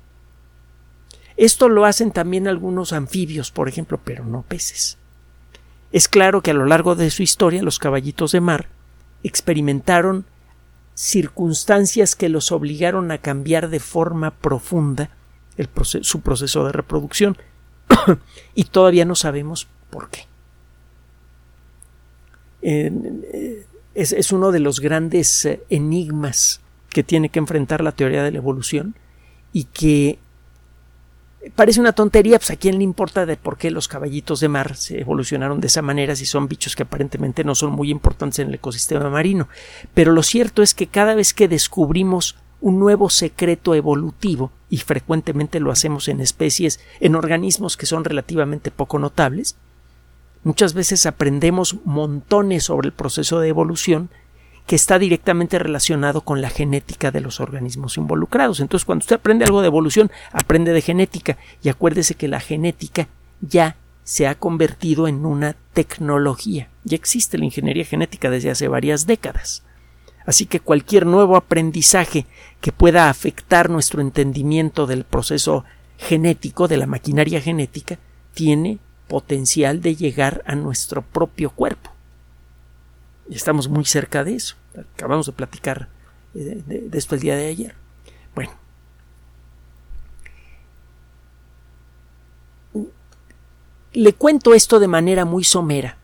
Esto 1.36 1.68
lo 1.68 1.84
hacen 1.84 2.12
también 2.12 2.46
algunos 2.46 2.92
anfibios, 2.92 3.50
por 3.50 3.68
ejemplo, 3.68 4.00
pero 4.04 4.24
no 4.24 4.42
peces. 4.42 4.98
Es 5.92 6.08
claro 6.08 6.42
que 6.42 6.50
a 6.50 6.54
lo 6.54 6.66
largo 6.66 6.94
de 6.94 7.10
su 7.10 7.22
historia 7.22 7.62
los 7.62 7.78
caballitos 7.78 8.32
de 8.32 8.40
mar 8.40 8.68
experimentaron 9.22 10.26
circunstancias 10.94 12.16
que 12.16 12.28
los 12.28 12.52
obligaron 12.52 13.10
a 13.10 13.18
cambiar 13.18 13.68
de 13.68 13.80
forma 13.80 14.30
profunda 14.30 15.10
su 16.02 16.20
proceso 16.20 16.64
de 16.64 16.72
reproducción 16.72 17.36
y 18.54 18.64
todavía 18.64 19.04
no 19.04 19.14
sabemos 19.14 19.68
por 19.90 20.10
qué. 20.10 20.26
Eh, 22.62 23.66
es, 23.94 24.32
uno 24.32 24.52
de 24.52 24.60
los 24.60 24.80
grandes 24.80 25.44
eh, 25.44 25.62
enigmas 25.68 26.61
que 26.92 27.02
tiene 27.02 27.28
que 27.28 27.38
enfrentar 27.38 27.82
la 27.82 27.92
teoría 27.92 28.22
de 28.22 28.30
la 28.30 28.38
evolución 28.38 28.94
y 29.52 29.64
que 29.64 30.18
parece 31.54 31.80
una 31.80 31.92
tontería, 31.92 32.38
pues 32.38 32.50
a 32.50 32.56
quién 32.56 32.78
le 32.78 32.84
importa 32.84 33.26
de 33.26 33.36
por 33.36 33.58
qué 33.58 33.70
los 33.70 33.88
caballitos 33.88 34.40
de 34.40 34.48
mar 34.48 34.76
se 34.76 35.00
evolucionaron 35.00 35.60
de 35.60 35.66
esa 35.66 35.82
manera 35.82 36.14
si 36.14 36.26
son 36.26 36.48
bichos 36.48 36.76
que 36.76 36.84
aparentemente 36.84 37.44
no 37.44 37.54
son 37.54 37.72
muy 37.72 37.90
importantes 37.90 38.38
en 38.38 38.48
el 38.48 38.54
ecosistema 38.54 39.10
marino. 39.10 39.48
Pero 39.94 40.12
lo 40.12 40.22
cierto 40.22 40.62
es 40.62 40.74
que 40.74 40.86
cada 40.86 41.14
vez 41.14 41.34
que 41.34 41.48
descubrimos 41.48 42.36
un 42.60 42.78
nuevo 42.78 43.10
secreto 43.10 43.74
evolutivo, 43.74 44.52
y 44.70 44.78
frecuentemente 44.78 45.58
lo 45.58 45.72
hacemos 45.72 46.08
en 46.08 46.20
especies, 46.20 46.80
en 47.00 47.16
organismos 47.16 47.76
que 47.76 47.86
son 47.86 48.04
relativamente 48.04 48.70
poco 48.70 48.98
notables, 49.00 49.56
muchas 50.44 50.72
veces 50.72 51.04
aprendemos 51.06 51.76
montones 51.84 52.64
sobre 52.64 52.86
el 52.86 52.92
proceso 52.92 53.40
de 53.40 53.48
evolución 53.48 54.10
que 54.66 54.76
está 54.76 54.98
directamente 54.98 55.58
relacionado 55.58 56.20
con 56.22 56.40
la 56.40 56.50
genética 56.50 57.10
de 57.10 57.20
los 57.20 57.40
organismos 57.40 57.96
involucrados. 57.96 58.60
Entonces, 58.60 58.84
cuando 58.84 59.02
usted 59.02 59.16
aprende 59.16 59.44
algo 59.44 59.60
de 59.60 59.66
evolución, 59.66 60.10
aprende 60.32 60.72
de 60.72 60.80
genética 60.80 61.36
y 61.62 61.68
acuérdese 61.68 62.14
que 62.14 62.28
la 62.28 62.40
genética 62.40 63.08
ya 63.40 63.76
se 64.04 64.26
ha 64.26 64.34
convertido 64.34 65.08
en 65.08 65.26
una 65.26 65.56
tecnología. 65.72 66.68
Ya 66.84 66.96
existe 66.96 67.38
la 67.38 67.44
ingeniería 67.44 67.84
genética 67.84 68.30
desde 68.30 68.50
hace 68.50 68.68
varias 68.68 69.06
décadas. 69.06 69.62
Así 70.26 70.46
que 70.46 70.60
cualquier 70.60 71.06
nuevo 71.06 71.36
aprendizaje 71.36 72.26
que 72.60 72.72
pueda 72.72 73.10
afectar 73.10 73.70
nuestro 73.70 74.00
entendimiento 74.00 74.86
del 74.86 75.04
proceso 75.04 75.64
genético, 75.98 76.68
de 76.68 76.76
la 76.76 76.86
maquinaria 76.86 77.40
genética, 77.40 77.98
tiene 78.34 78.78
potencial 79.08 79.82
de 79.82 79.96
llegar 79.96 80.42
a 80.46 80.54
nuestro 80.54 81.02
propio 81.02 81.50
cuerpo. 81.50 81.91
Estamos 83.34 83.68
muy 83.68 83.84
cerca 83.84 84.24
de 84.24 84.34
eso. 84.34 84.56
Acabamos 84.94 85.26
de 85.26 85.32
platicar 85.32 85.88
eh, 86.34 86.62
de, 86.66 86.98
esto 86.98 87.14
el 87.14 87.20
día 87.20 87.36
de 87.36 87.46
ayer. 87.46 87.74
Bueno. 88.34 88.52
Le 93.92 94.12
cuento 94.14 94.54
esto 94.54 94.80
de 94.80 94.88
manera 94.88 95.24
muy 95.24 95.44
somera 95.44 95.98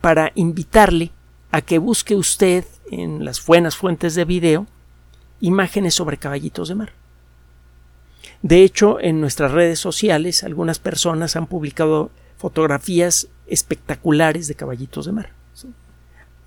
para 0.00 0.32
invitarle 0.34 1.12
a 1.52 1.62
que 1.62 1.78
busque 1.78 2.16
usted 2.16 2.64
en 2.90 3.24
las 3.24 3.44
buenas 3.44 3.76
fuentes 3.76 4.14
de 4.14 4.24
video 4.24 4.66
imágenes 5.40 5.94
sobre 5.94 6.16
caballitos 6.16 6.68
de 6.68 6.74
mar. 6.74 6.92
De 8.42 8.62
hecho, 8.62 9.00
en 9.00 9.20
nuestras 9.20 9.52
redes 9.52 9.78
sociales 9.78 10.42
algunas 10.44 10.78
personas 10.78 11.36
han 11.36 11.46
publicado 11.46 12.10
fotografías 12.36 13.28
espectaculares 13.46 14.48
de 14.48 14.54
caballitos 14.54 15.06
de 15.06 15.12
mar. 15.12 15.30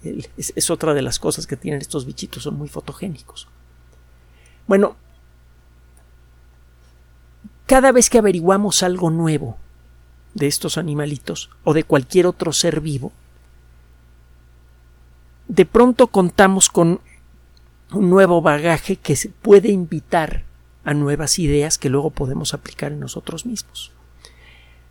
Es, 0.03 0.69
otra 0.69 0.93
de 0.93 1.01
las 1.01 1.19
cosas 1.19 1.45
que 1.45 1.57
tienen 1.57 1.81
estos 1.81 2.05
bichitos, 2.05 2.43
son 2.43 2.57
muy 2.57 2.69
fotogénicos. 2.69 3.47
Bueno, 4.67 4.95
cada 7.65 7.91
vez 7.91 8.09
que 8.09 8.17
averiguamos 8.17 8.81
algo 8.83 9.09
nuevo 9.09 9.57
de 10.33 10.47
estos 10.47 10.77
animalitos 10.77 11.49
o 11.63 11.73
de 11.73 11.83
cualquier 11.83 12.27
otro 12.27 12.53
ser 12.53 12.79
vivo, 12.79 13.11
de 15.47 15.65
pronto 15.65 16.07
contamos 16.07 16.69
con 16.69 17.01
un 17.91 18.09
nuevo 18.09 18.41
bagaje 18.41 18.95
que 18.95 19.15
se 19.15 19.29
puede 19.29 19.69
invitar 19.69 20.43
a 20.83 20.93
nuevas 20.93 21.39
ideas 21.39 21.77
que 21.77 21.89
luego 21.89 22.11
podemos 22.11 22.53
aplicar 22.53 22.91
en 22.91 22.99
nosotros 22.99 23.45
mismos. 23.45 23.91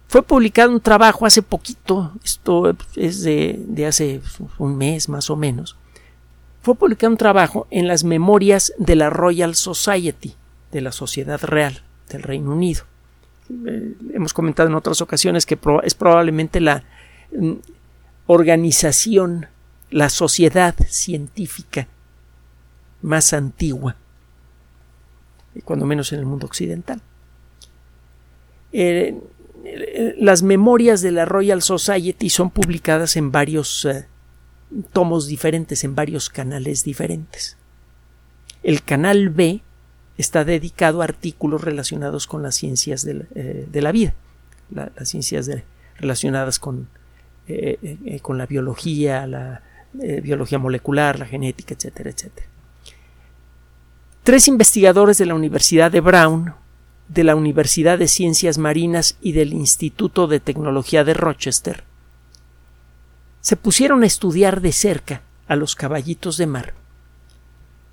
Fue 0.08 0.22
publicado 0.22 0.70
un 0.70 0.80
trabajo 0.80 1.26
hace 1.26 1.42
poquito, 1.42 2.12
esto 2.24 2.74
es 2.96 3.22
de, 3.22 3.84
hace 3.86 4.22
un 4.56 4.74
mes 4.74 5.06
más 5.10 5.28
o 5.28 5.36
menos. 5.36 5.76
Fue 6.62 6.74
publicado 6.74 7.10
un 7.10 7.18
trabajo 7.18 7.66
en 7.70 7.86
las 7.86 8.04
memorias 8.04 8.72
de 8.78 8.96
la 8.96 9.10
Royal 9.10 9.54
Society, 9.54 10.34
de 10.72 10.80
la 10.80 10.92
Sociedad 10.92 11.38
Real 11.42 11.82
del 12.08 12.22
Reino 12.22 12.52
Unido. 12.52 12.84
Eh, 13.66 13.96
hemos 14.14 14.32
comentado 14.32 14.70
en 14.70 14.76
otras 14.76 15.02
ocasiones 15.02 15.44
que 15.44 15.58
es 15.82 15.94
probablemente 15.94 16.60
la 16.60 16.84
mm, 17.30 17.52
organización, 18.28 19.46
la 19.90 20.08
sociedad 20.08 20.74
científica 20.88 21.86
más 23.02 23.34
antigua, 23.34 23.94
cuando 25.64 25.84
menos 25.84 26.14
en 26.14 26.20
el 26.20 26.24
mundo 26.24 26.46
occidental. 26.46 27.02
Eh, 28.72 29.14
las 30.18 30.42
memorias 30.42 31.02
de 31.02 31.12
la 31.12 31.24
Royal 31.24 31.62
Society 31.62 32.30
son 32.30 32.50
publicadas 32.50 33.16
en 33.16 33.32
varios 33.32 33.84
eh, 33.84 34.06
tomos 34.92 35.26
diferentes, 35.26 35.84
en 35.84 35.94
varios 35.94 36.30
canales 36.30 36.84
diferentes. 36.84 37.56
El 38.62 38.82
canal 38.82 39.30
B 39.30 39.62
está 40.16 40.44
dedicado 40.44 41.00
a 41.00 41.04
artículos 41.04 41.62
relacionados 41.62 42.26
con 42.26 42.42
las 42.42 42.56
ciencias 42.56 43.04
de 43.04 43.14
la, 43.14 43.24
eh, 43.34 43.92
vida, 43.92 44.14
las 44.70 45.08
ciencias 45.08 45.48
relacionadas 45.96 46.58
con, 46.58 46.88
eh, 47.46 48.18
con 48.22 48.36
la 48.36 48.46
biología, 48.46 49.26
la 49.26 49.62
biología 49.92 50.58
molecular, 50.58 51.18
la 51.18 51.26
genética, 51.26 51.74
etcétera, 51.74 52.10
etcétera. 52.10 52.46
Tres 54.24 54.48
investigadores 54.48 55.18
de 55.18 55.26
la 55.26 55.34
Universidad 55.34 55.90
de 55.90 56.00
Brown 56.00 56.54
de 57.08 57.24
la 57.24 57.34
Universidad 57.34 57.98
de 57.98 58.08
Ciencias 58.08 58.58
Marinas 58.58 59.16
y 59.20 59.32
del 59.32 59.52
Instituto 59.52 60.26
de 60.26 60.40
Tecnología 60.40 61.04
de 61.04 61.14
Rochester, 61.14 61.84
se 63.40 63.56
pusieron 63.56 64.02
a 64.02 64.06
estudiar 64.06 64.60
de 64.60 64.72
cerca 64.72 65.22
a 65.46 65.56
los 65.56 65.74
caballitos 65.74 66.36
de 66.36 66.46
mar, 66.46 66.74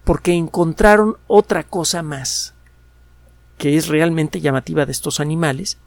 porque 0.04 0.34
encontraron 0.34 1.18
otra 1.28 1.64
cosa 1.64 2.04
más, 2.04 2.54
que 3.58 3.78
es 3.78 3.88
realmente 3.88 4.42
llamativa 4.42 4.86
de 4.86 4.92
estos 4.92 5.20
animales, 5.20 5.78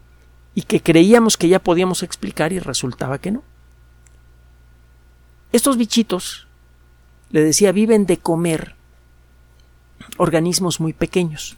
y 0.55 0.63
que 0.63 0.81
creíamos 0.81 1.37
que 1.37 1.47
ya 1.47 1.59
podíamos 1.59 2.01
explicar 2.01 2.51
y 2.51 2.59
resultaba 2.59 3.19
que 3.19 3.31
no. 3.31 3.43
Estos 5.51 5.77
bichitos, 5.77 6.47
le 7.29 7.43
decía, 7.43 7.71
viven 7.71 8.07
de 8.07 8.17
comer 8.17 8.75
organismos 10.17 10.79
muy 10.79 10.93
pequeños, 10.93 11.57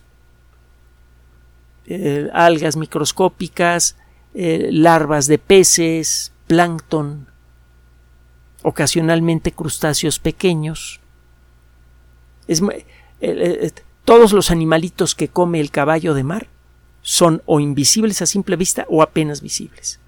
eh, 1.93 2.29
algas 2.33 2.77
microscópicas, 2.77 3.97
eh, 4.33 4.69
larvas 4.71 5.27
de 5.27 5.37
peces, 5.37 6.31
plancton, 6.47 7.27
ocasionalmente 8.63 9.51
crustáceos 9.51 10.19
pequeños. 10.19 11.01
Eh, 12.47 13.71
todos 14.05 14.31
los 14.33 14.51
animalitos 14.51 15.15
que 15.15 15.27
come 15.27 15.59
el 15.59 15.71
caballo 15.71 16.13
de 16.13 16.23
mar 16.23 16.47
son 17.01 17.41
o 17.45 17.59
invisibles 17.59 18.21
a 18.21 18.25
simple 18.25 18.55
vista 18.55 18.85
o 18.87 19.01
apenas 19.01 19.41
visibles. 19.41 19.99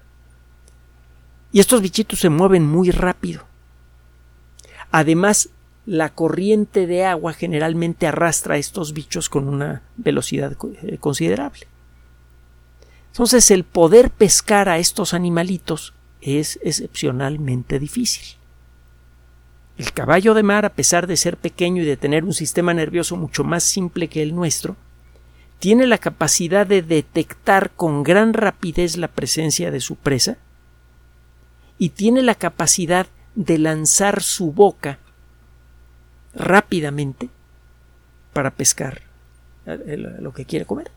Y 1.52 1.60
estos 1.60 1.82
bichitos 1.82 2.20
se 2.20 2.30
mueven 2.30 2.66
muy 2.66 2.90
rápido. 2.90 3.44
Además, 4.90 5.50
la 5.86 6.14
corriente 6.14 6.86
de 6.86 7.04
agua 7.04 7.32
generalmente 7.32 8.06
arrastra 8.06 8.54
a 8.54 8.58
estos 8.58 8.92
bichos 8.92 9.28
con 9.28 9.48
una 9.48 9.82
velocidad 9.96 10.56
eh, 10.82 10.98
considerable. 10.98 11.66
Entonces 13.14 13.52
el 13.52 13.62
poder 13.62 14.10
pescar 14.10 14.68
a 14.68 14.78
estos 14.78 15.14
animalitos 15.14 15.94
es 16.20 16.58
excepcionalmente 16.64 17.78
difícil. 17.78 18.36
El 19.78 19.92
caballo 19.92 20.34
de 20.34 20.42
mar, 20.42 20.64
a 20.64 20.72
pesar 20.72 21.06
de 21.06 21.16
ser 21.16 21.36
pequeño 21.36 21.84
y 21.84 21.86
de 21.86 21.96
tener 21.96 22.24
un 22.24 22.34
sistema 22.34 22.74
nervioso 22.74 23.14
mucho 23.14 23.44
más 23.44 23.62
simple 23.62 24.08
que 24.08 24.20
el 24.20 24.34
nuestro, 24.34 24.74
tiene 25.60 25.86
la 25.86 25.98
capacidad 25.98 26.66
de 26.66 26.82
detectar 26.82 27.70
con 27.70 28.02
gran 28.02 28.32
rapidez 28.32 28.96
la 28.96 29.06
presencia 29.06 29.70
de 29.70 29.78
su 29.78 29.94
presa 29.94 30.36
y 31.78 31.90
tiene 31.90 32.20
la 32.20 32.34
capacidad 32.34 33.06
de 33.36 33.58
lanzar 33.58 34.24
su 34.24 34.50
boca 34.50 34.98
rápidamente 36.34 37.28
para 38.32 38.50
pescar 38.50 39.02
lo 39.66 40.32
que 40.32 40.46
quiere 40.46 40.66
comer. 40.66 40.90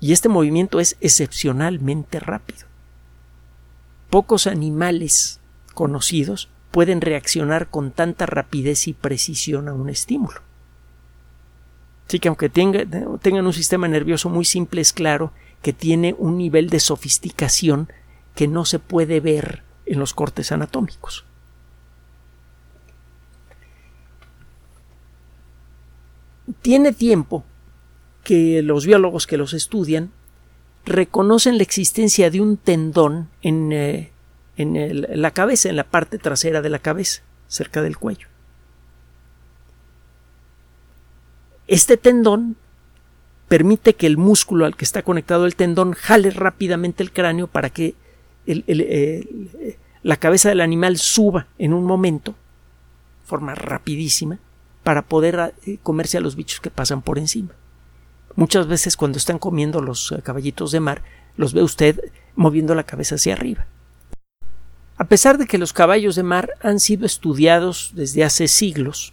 Y 0.00 0.12
este 0.12 0.28
movimiento 0.28 0.80
es 0.80 0.96
excepcionalmente 1.00 2.20
rápido. 2.20 2.66
Pocos 4.10 4.46
animales 4.46 5.40
conocidos 5.74 6.48
pueden 6.70 7.00
reaccionar 7.00 7.68
con 7.68 7.90
tanta 7.90 8.26
rapidez 8.26 8.88
y 8.88 8.92
precisión 8.92 9.68
a 9.68 9.72
un 9.72 9.88
estímulo. 9.88 10.40
Así 12.06 12.20
que 12.20 12.28
aunque 12.28 12.48
tengan 12.48 13.46
un 13.46 13.52
sistema 13.52 13.86
nervioso 13.88 14.30
muy 14.30 14.44
simple, 14.44 14.80
es 14.80 14.92
claro 14.92 15.32
que 15.62 15.72
tiene 15.72 16.14
un 16.18 16.38
nivel 16.38 16.70
de 16.70 16.80
sofisticación 16.80 17.92
que 18.34 18.48
no 18.48 18.64
se 18.64 18.78
puede 18.78 19.20
ver 19.20 19.62
en 19.84 19.98
los 19.98 20.14
cortes 20.14 20.52
anatómicos. 20.52 21.24
Tiene 26.62 26.92
tiempo 26.92 27.44
que 28.28 28.60
los 28.60 28.84
biólogos 28.84 29.26
que 29.26 29.38
los 29.38 29.54
estudian 29.54 30.10
reconocen 30.84 31.56
la 31.56 31.62
existencia 31.62 32.30
de 32.30 32.42
un 32.42 32.58
tendón 32.58 33.30
en, 33.40 33.72
eh, 33.72 34.10
la 34.58 35.30
cabeza, 35.30 35.70
en 35.70 35.76
la 35.76 35.84
parte 35.84 36.18
trasera 36.18 36.60
de 36.60 36.68
la 36.68 36.78
cabeza, 36.78 37.22
cerca 37.46 37.80
del 37.80 37.96
cuello. 37.96 38.28
Este 41.68 41.96
tendón 41.96 42.56
permite 43.48 43.94
que 43.94 44.06
el 44.06 44.18
músculo 44.18 44.66
al 44.66 44.76
que 44.76 44.84
está 44.84 45.02
conectado 45.02 45.46
el 45.46 45.56
tendón 45.56 45.94
jale 45.94 46.30
rápidamente 46.30 47.02
el 47.02 47.12
cráneo 47.12 47.46
para 47.46 47.70
que 47.70 47.94
la 50.02 50.16
cabeza 50.18 50.50
del 50.50 50.60
animal 50.60 50.98
suba 50.98 51.46
en 51.56 51.72
un 51.72 51.84
momento, 51.84 52.34
forma 53.24 53.54
rapidísima, 53.54 54.38
para 54.82 55.00
poder 55.00 55.54
eh, 55.64 55.78
comerse 55.82 56.18
a 56.18 56.20
los 56.20 56.36
bichos 56.36 56.60
que 56.60 56.70
pasan 56.70 57.00
por 57.00 57.18
encima. 57.18 57.54
Muchas 58.38 58.68
veces 58.68 58.96
cuando 58.96 59.18
están 59.18 59.40
comiendo 59.40 59.82
los 59.82 60.12
eh, 60.12 60.22
caballitos 60.22 60.70
de 60.70 60.78
mar, 60.78 61.02
los 61.36 61.54
ve 61.54 61.64
usted 61.64 62.12
moviendo 62.36 62.76
la 62.76 62.84
cabeza 62.84 63.16
hacia 63.16 63.32
arriba. 63.32 63.66
A 64.96 65.06
pesar 65.06 65.38
de 65.38 65.48
que 65.48 65.58
los 65.58 65.72
caballos 65.72 66.14
de 66.14 66.22
mar 66.22 66.50
han 66.62 66.78
sido 66.78 67.04
estudiados 67.04 67.90
desde 67.94 68.22
hace 68.22 68.46
siglos, 68.46 69.12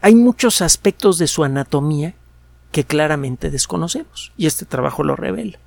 hay 0.00 0.16
muchos 0.16 0.62
aspectos 0.62 1.16
de 1.18 1.28
su 1.28 1.44
anatomía 1.44 2.14
que 2.72 2.82
claramente 2.82 3.50
desconocemos, 3.50 4.32
y 4.36 4.46
este 4.46 4.64
trabajo 4.64 5.04
lo 5.04 5.14
revela. 5.14 5.60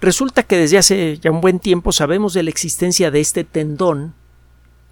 Resulta 0.00 0.44
que 0.44 0.58
desde 0.58 0.78
hace 0.78 1.18
ya 1.18 1.32
un 1.32 1.40
buen 1.40 1.58
tiempo 1.58 1.90
sabemos 1.90 2.34
de 2.34 2.44
la 2.44 2.50
existencia 2.50 3.10
de 3.10 3.18
este 3.18 3.42
tendón 3.42 4.14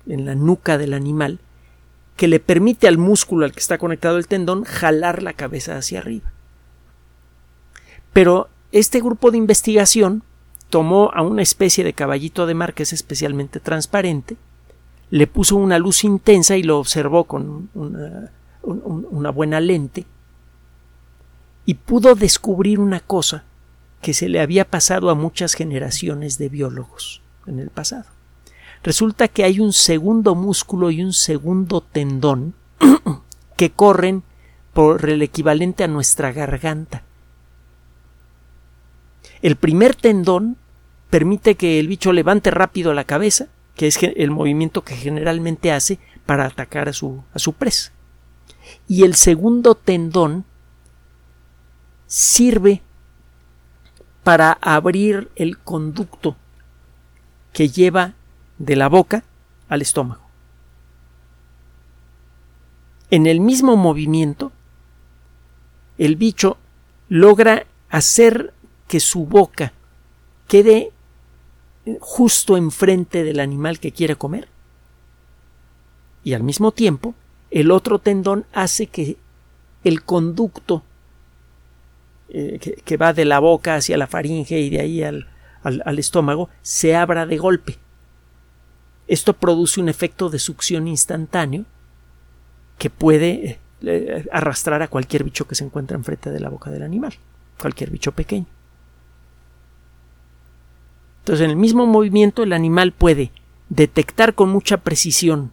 en 0.08 0.26
la 0.26 0.34
nuca 0.34 0.78
del 0.78 0.94
animal 0.94 1.38
que 2.16 2.28
le 2.28 2.40
permite 2.40 2.88
al 2.88 2.98
músculo 2.98 3.44
al 3.44 3.52
que 3.52 3.60
está 3.60 3.78
conectado 3.78 4.16
el 4.16 4.26
tendón 4.26 4.64
jalar 4.64 5.22
la 5.22 5.34
cabeza 5.34 5.76
hacia 5.76 6.00
arriba. 6.00 6.32
Pero 8.12 8.48
este 8.72 9.00
grupo 9.00 9.30
de 9.30 9.38
investigación 9.38 10.22
tomó 10.70 11.10
a 11.14 11.22
una 11.22 11.42
especie 11.42 11.84
de 11.84 11.92
caballito 11.92 12.46
de 12.46 12.54
mar 12.54 12.74
que 12.74 12.82
es 12.84 12.92
especialmente 12.92 13.60
transparente, 13.60 14.36
le 15.10 15.26
puso 15.26 15.56
una 15.56 15.78
luz 15.78 16.02
intensa 16.04 16.56
y 16.56 16.62
lo 16.62 16.78
observó 16.78 17.24
con 17.24 17.70
una, 17.74 18.30
una 18.62 19.30
buena 19.30 19.60
lente 19.60 20.06
y 21.64 21.74
pudo 21.74 22.14
descubrir 22.14 22.80
una 22.80 23.00
cosa 23.00 23.44
que 24.00 24.14
se 24.14 24.28
le 24.28 24.40
había 24.40 24.64
pasado 24.64 25.10
a 25.10 25.14
muchas 25.14 25.54
generaciones 25.54 26.38
de 26.38 26.48
biólogos 26.48 27.20
en 27.46 27.58
el 27.58 27.70
pasado. 27.70 28.15
Resulta 28.86 29.26
que 29.26 29.42
hay 29.42 29.58
un 29.58 29.72
segundo 29.72 30.36
músculo 30.36 30.92
y 30.92 31.02
un 31.02 31.12
segundo 31.12 31.80
tendón 31.80 32.54
que 33.56 33.72
corren 33.72 34.22
por 34.72 35.10
el 35.10 35.22
equivalente 35.22 35.82
a 35.82 35.88
nuestra 35.88 36.30
garganta. 36.30 37.02
El 39.42 39.56
primer 39.56 39.96
tendón 39.96 40.56
permite 41.10 41.56
que 41.56 41.80
el 41.80 41.88
bicho 41.88 42.12
levante 42.12 42.52
rápido 42.52 42.94
la 42.94 43.02
cabeza 43.02 43.48
que 43.74 43.88
es 43.88 43.98
el 44.00 44.30
movimiento 44.30 44.84
que 44.84 44.94
generalmente 44.94 45.72
hace 45.72 45.98
para 46.24 46.46
atacar 46.46 46.88
a 46.88 46.92
su, 46.92 47.24
a 47.34 47.40
su 47.40 47.54
presa. 47.54 47.90
Y 48.86 49.02
el 49.02 49.16
segundo 49.16 49.74
tendón 49.74 50.44
sirve 52.06 52.82
para 54.22 54.52
abrir 54.60 55.28
el 55.34 55.58
conducto 55.58 56.36
que 57.52 57.68
lleva 57.68 58.14
de 58.58 58.76
la 58.76 58.88
boca 58.88 59.24
al 59.68 59.82
estómago. 59.82 60.22
En 63.10 63.26
el 63.26 63.40
mismo 63.40 63.76
movimiento, 63.76 64.52
el 65.98 66.16
bicho 66.16 66.56
logra 67.08 67.66
hacer 67.88 68.52
que 68.88 69.00
su 69.00 69.26
boca 69.26 69.72
quede 70.48 70.92
justo 72.00 72.56
enfrente 72.56 73.24
del 73.24 73.40
animal 73.40 73.78
que 73.78 73.92
quiere 73.92 74.16
comer. 74.16 74.48
Y 76.24 76.34
al 76.34 76.42
mismo 76.42 76.72
tiempo, 76.72 77.14
el 77.50 77.70
otro 77.70 78.00
tendón 78.00 78.44
hace 78.52 78.88
que 78.88 79.16
el 79.84 80.02
conducto 80.02 80.82
eh, 82.28 82.58
que, 82.84 82.96
va 82.96 83.12
de 83.12 83.24
la 83.24 83.38
boca 83.38 83.76
hacia 83.76 83.96
la 83.96 84.08
faringe 84.08 84.58
y 84.58 84.68
de 84.68 84.80
ahí 84.80 85.02
al, 85.04 85.28
al 85.62 85.98
estómago 85.98 86.50
se 86.62 86.96
abra 86.96 87.24
de 87.24 87.38
golpe. 87.38 87.78
Esto 89.08 89.34
produce 89.34 89.80
un 89.80 89.88
efecto 89.88 90.30
de 90.30 90.38
succión 90.38 90.88
instantáneo 90.88 91.64
que 92.78 92.90
puede 92.90 93.58
eh, 93.82 94.26
arrastrar 94.32 94.82
a 94.82 94.88
cualquier 94.88 95.24
bicho 95.24 95.46
que 95.46 95.54
se 95.54 95.64
encuentra 95.64 95.96
enfrente 95.96 96.30
de 96.30 96.40
la 96.40 96.48
boca 96.48 96.70
del 96.70 96.82
animal, 96.82 97.14
cualquier 97.60 97.90
bicho 97.90 98.12
pequeño. 98.12 98.46
Entonces, 101.20 101.44
en 101.44 101.50
el 101.50 101.56
mismo 101.56 101.86
movimiento, 101.86 102.42
el 102.42 102.52
animal 102.52 102.92
puede 102.92 103.32
detectar 103.68 104.34
con 104.34 104.48
mucha 104.48 104.78
precisión 104.78 105.50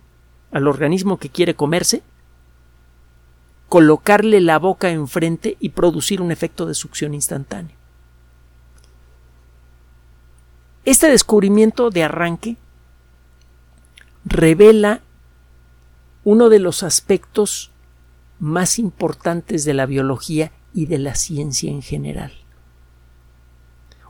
al 0.51 0.67
organismo 0.67 1.17
que 1.17 1.29
quiere 1.29 1.55
comerse, 1.55 2.03
colocarle 3.69 4.39
la 4.39 4.59
boca 4.59 4.91
enfrente 4.91 5.57
y 5.59 5.69
producir 5.69 6.21
un 6.21 6.31
efecto 6.31 6.67
de 6.67 6.75
succión 6.75 7.15
instantáneo. 7.15 7.75
Este 10.85 11.07
descubrimiento 11.07 11.89
de 11.89 12.03
arranque 12.03 12.57
revela 14.25 15.01
uno 16.23 16.49
de 16.49 16.59
los 16.59 16.83
aspectos 16.83 17.71
más 18.39 18.79
importantes 18.79 19.65
de 19.65 19.73
la 19.73 19.85
biología 19.85 20.51
y 20.73 20.85
de 20.85 20.97
la 20.97 21.15
ciencia 21.15 21.69
en 21.69 21.81
general. 21.81 22.33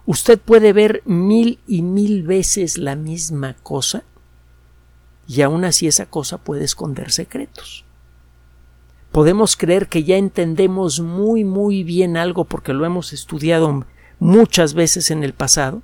Usted 0.05 0.39
puede 0.39 0.73
ver 0.73 1.01
mil 1.05 1.59
y 1.65 1.81
mil 1.81 2.23
veces 2.23 2.77
la 2.77 2.95
misma 2.95 3.55
cosa 3.63 4.03
y 5.27 5.41
aún 5.41 5.63
así 5.63 5.87
esa 5.87 6.05
cosa 6.05 6.37
puede 6.37 6.65
esconder 6.65 7.11
secretos. 7.11 7.85
Podemos 9.11 9.55
creer 9.55 9.87
que 9.87 10.03
ya 10.03 10.17
entendemos 10.17 10.99
muy 10.99 11.43
muy 11.43 11.83
bien 11.83 12.17
algo 12.17 12.45
porque 12.45 12.73
lo 12.73 12.85
hemos 12.85 13.13
estudiado 13.13 13.85
muchas 14.19 14.73
veces 14.73 15.11
en 15.11 15.23
el 15.23 15.33
pasado 15.33 15.81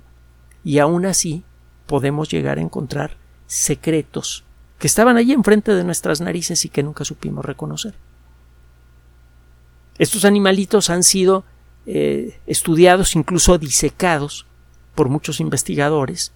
y 0.64 0.78
aún 0.78 1.06
así 1.06 1.44
podemos 1.86 2.28
llegar 2.28 2.58
a 2.58 2.62
encontrar 2.62 3.19
secretos 3.50 4.44
que 4.78 4.86
estaban 4.86 5.16
allí 5.16 5.32
enfrente 5.32 5.74
de 5.74 5.82
nuestras 5.82 6.20
narices 6.20 6.64
y 6.64 6.68
que 6.68 6.84
nunca 6.84 7.04
supimos 7.04 7.44
reconocer. 7.44 7.94
Estos 9.98 10.24
animalitos 10.24 10.88
han 10.88 11.02
sido 11.02 11.44
eh, 11.84 12.38
estudiados, 12.46 13.16
incluso 13.16 13.58
disecados 13.58 14.46
por 14.94 15.08
muchos 15.08 15.40
investigadores, 15.40 16.32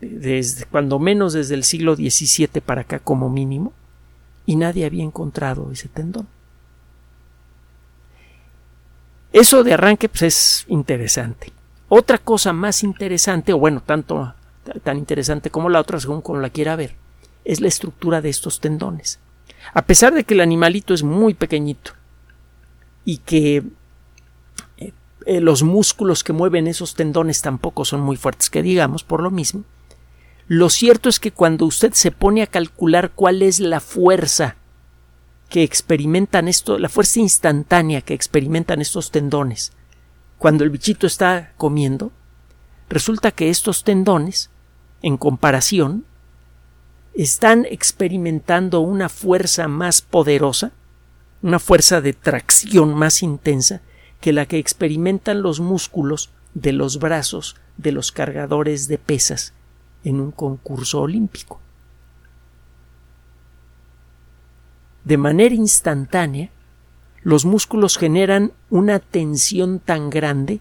desde 0.00 0.64
cuando 0.66 1.00
menos 1.00 1.32
desde 1.32 1.56
el 1.56 1.64
siglo 1.64 1.96
XVII 1.96 2.60
para 2.64 2.82
acá 2.82 3.00
como 3.00 3.28
mínimo, 3.28 3.72
y 4.46 4.54
nadie 4.54 4.86
había 4.86 5.02
encontrado 5.02 5.70
ese 5.72 5.88
tendón. 5.88 6.28
Eso 9.32 9.64
de 9.64 9.74
arranque 9.74 10.08
pues, 10.08 10.22
es 10.22 10.64
interesante. 10.68 11.52
Otra 11.88 12.18
cosa 12.18 12.52
más 12.52 12.84
interesante, 12.84 13.52
o 13.52 13.58
bueno, 13.58 13.82
tanto 13.84 14.34
tan 14.82 14.98
interesante 14.98 15.50
como 15.50 15.68
la 15.68 15.80
otra, 15.80 16.00
según 16.00 16.22
como 16.22 16.40
la 16.40 16.50
quiera 16.50 16.76
ver, 16.76 16.96
es 17.44 17.60
la 17.60 17.68
estructura 17.68 18.20
de 18.20 18.28
estos 18.28 18.60
tendones. 18.60 19.18
A 19.74 19.82
pesar 19.82 20.14
de 20.14 20.24
que 20.24 20.34
el 20.34 20.40
animalito 20.40 20.94
es 20.94 21.02
muy 21.02 21.34
pequeñito 21.34 21.92
y 23.04 23.18
que 23.18 23.62
eh, 24.78 24.92
eh, 25.26 25.40
los 25.40 25.62
músculos 25.62 26.24
que 26.24 26.32
mueven 26.32 26.66
esos 26.66 26.94
tendones 26.94 27.42
tampoco 27.42 27.84
son 27.84 28.00
muy 28.00 28.16
fuertes, 28.16 28.50
que 28.50 28.62
digamos, 28.62 29.04
por 29.04 29.22
lo 29.22 29.30
mismo, 29.30 29.64
lo 30.46 30.68
cierto 30.68 31.08
es 31.08 31.20
que 31.20 31.30
cuando 31.30 31.64
usted 31.66 31.92
se 31.92 32.10
pone 32.10 32.42
a 32.42 32.46
calcular 32.46 33.12
cuál 33.14 33.42
es 33.42 33.60
la 33.60 33.80
fuerza 33.80 34.56
que 35.48 35.62
experimentan 35.62 36.48
esto, 36.48 36.78
la 36.78 36.88
fuerza 36.88 37.20
instantánea 37.20 38.00
que 38.00 38.14
experimentan 38.14 38.80
estos 38.80 39.10
tendones 39.10 39.72
cuando 40.40 40.64
el 40.64 40.70
bichito 40.70 41.06
está 41.06 41.52
comiendo, 41.58 42.12
resulta 42.90 43.30
que 43.30 43.48
estos 43.48 43.84
tendones, 43.84 44.50
en 45.00 45.16
comparación, 45.16 46.04
están 47.14 47.64
experimentando 47.70 48.80
una 48.80 49.08
fuerza 49.08 49.68
más 49.68 50.02
poderosa, 50.02 50.72
una 51.40 51.58
fuerza 51.58 52.00
de 52.00 52.12
tracción 52.12 52.94
más 52.94 53.22
intensa 53.22 53.80
que 54.20 54.32
la 54.32 54.44
que 54.44 54.58
experimentan 54.58 55.40
los 55.40 55.60
músculos 55.60 56.30
de 56.52 56.72
los 56.72 56.98
brazos 56.98 57.56
de 57.78 57.92
los 57.92 58.12
cargadores 58.12 58.88
de 58.88 58.98
pesas 58.98 59.54
en 60.04 60.20
un 60.20 60.32
concurso 60.32 61.00
olímpico. 61.00 61.60
De 65.04 65.16
manera 65.16 65.54
instantánea, 65.54 66.50
los 67.22 67.44
músculos 67.44 67.96
generan 67.96 68.52
una 68.68 68.98
tensión 68.98 69.78
tan 69.78 70.10
grande 70.10 70.60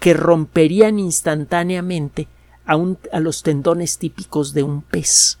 que 0.00 0.14
romperían 0.14 0.98
instantáneamente 0.98 2.26
a, 2.66 2.76
a, 3.12 3.20
los 3.20 3.42
tendones 3.42 3.98
típicos 3.98 4.52
de 4.52 4.64
un 4.64 4.82
pez. 4.82 5.38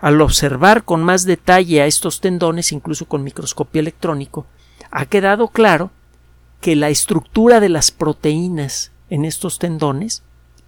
Al 0.00 0.20
observar 0.20 0.84
con 0.84 1.02
más 1.02 1.24
detalle 1.24 1.82
a 1.82 1.86
estos 1.86 2.20
tendones, 2.20 2.72
incluso 2.72 3.06
con 3.06 3.24
microscopio 3.24 3.80
electrónico, 3.80 4.46
ha 4.90 5.06
quedado 5.06 5.48
claro 5.48 5.90
que 6.60 6.76
la 6.76 6.88
estructura 6.88 7.60
de 7.60 7.68
las 7.68 7.90
proteínas 7.90 8.92
en 9.10 9.24
estos 9.24 9.58
tendones 9.58 10.22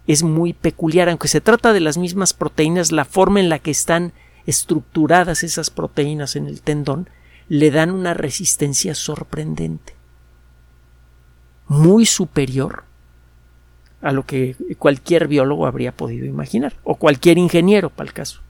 es 0.07 0.23
muy 0.23 0.53
peculiar, 0.53 1.09
aunque 1.09 1.27
se 1.27 1.41
trata 1.41 1.71
de 1.73 1.79
las 1.79 1.97
mismas 1.97 2.33
proteínas, 2.33 2.91
la 2.91 3.05
forma 3.05 3.39
en 3.39 3.49
la 3.49 3.59
que 3.59 3.71
están 3.71 4.13
estructuradas 4.45 5.43
esas 5.43 5.69
proteínas 5.69 6.35
en 6.35 6.47
el 6.47 6.61
tendón 6.61 7.09
le 7.47 7.71
dan 7.71 7.91
una 7.91 8.13
resistencia 8.13 8.95
sorprendente, 8.95 9.95
muy 11.69 12.05
superior 12.05 12.83
a 14.01 14.11
lo 14.11 14.25
que 14.25 14.57
cualquier 14.77 15.29
biólogo 15.29 15.65
habría 15.65 15.93
podido 15.93 16.25
imaginar, 16.25 16.73
o 16.83 16.95
cualquier 16.95 17.37
ingeniero 17.37 17.89
para 17.89 18.09
el 18.09 18.13
caso. 18.13 18.41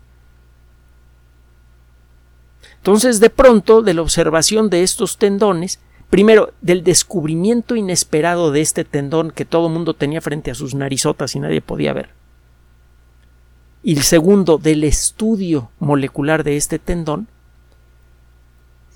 Entonces, 2.77 3.19
de 3.19 3.29
pronto, 3.29 3.83
de 3.83 3.93
la 3.93 4.01
observación 4.01 4.71
de 4.71 4.81
estos 4.81 5.17
tendones, 5.17 5.79
Primero, 6.09 6.53
del 6.61 6.83
descubrimiento 6.83 7.75
inesperado 7.75 8.51
de 8.51 8.61
este 8.61 8.83
tendón 8.83 9.29
que 9.29 9.45
todo 9.45 9.67
el 9.67 9.73
mundo 9.73 9.93
tenía 9.93 10.21
frente 10.21 10.49
a 10.49 10.55
sus 10.55 10.73
narizotas 10.73 11.35
y 11.35 11.39
nadie 11.39 11.61
podía 11.61 11.93
ver. 11.93 12.09
Y 13.83 13.95
el 13.95 14.01
segundo, 14.01 14.57
del 14.57 14.83
estudio 14.83 15.69
molecular 15.79 16.43
de 16.43 16.57
este 16.57 16.79
tendón, 16.79 17.27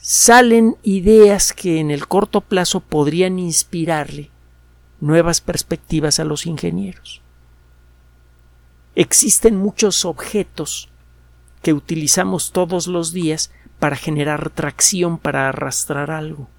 salen 0.05 0.75
ideas 0.83 1.53
que 1.53 1.79
en 1.79 1.89
el 1.89 2.09
corto 2.09 2.41
plazo 2.41 2.81
podrían 2.81 3.39
inspirarle 3.39 4.29
nuevas 4.99 5.39
perspectivas 5.39 6.19
a 6.19 6.25
los 6.25 6.45
ingenieros. 6.45 7.21
Existen 8.95 9.55
muchos 9.55 10.03
objetos 10.03 10.89
que 11.61 11.71
utilizamos 11.71 12.51
todos 12.51 12.87
los 12.87 13.13
días 13.13 13.49
para 13.79 13.95
generar 13.95 14.49
tracción, 14.49 15.17
para 15.17 15.47
arrastrar 15.47 16.11
algo. 16.11 16.49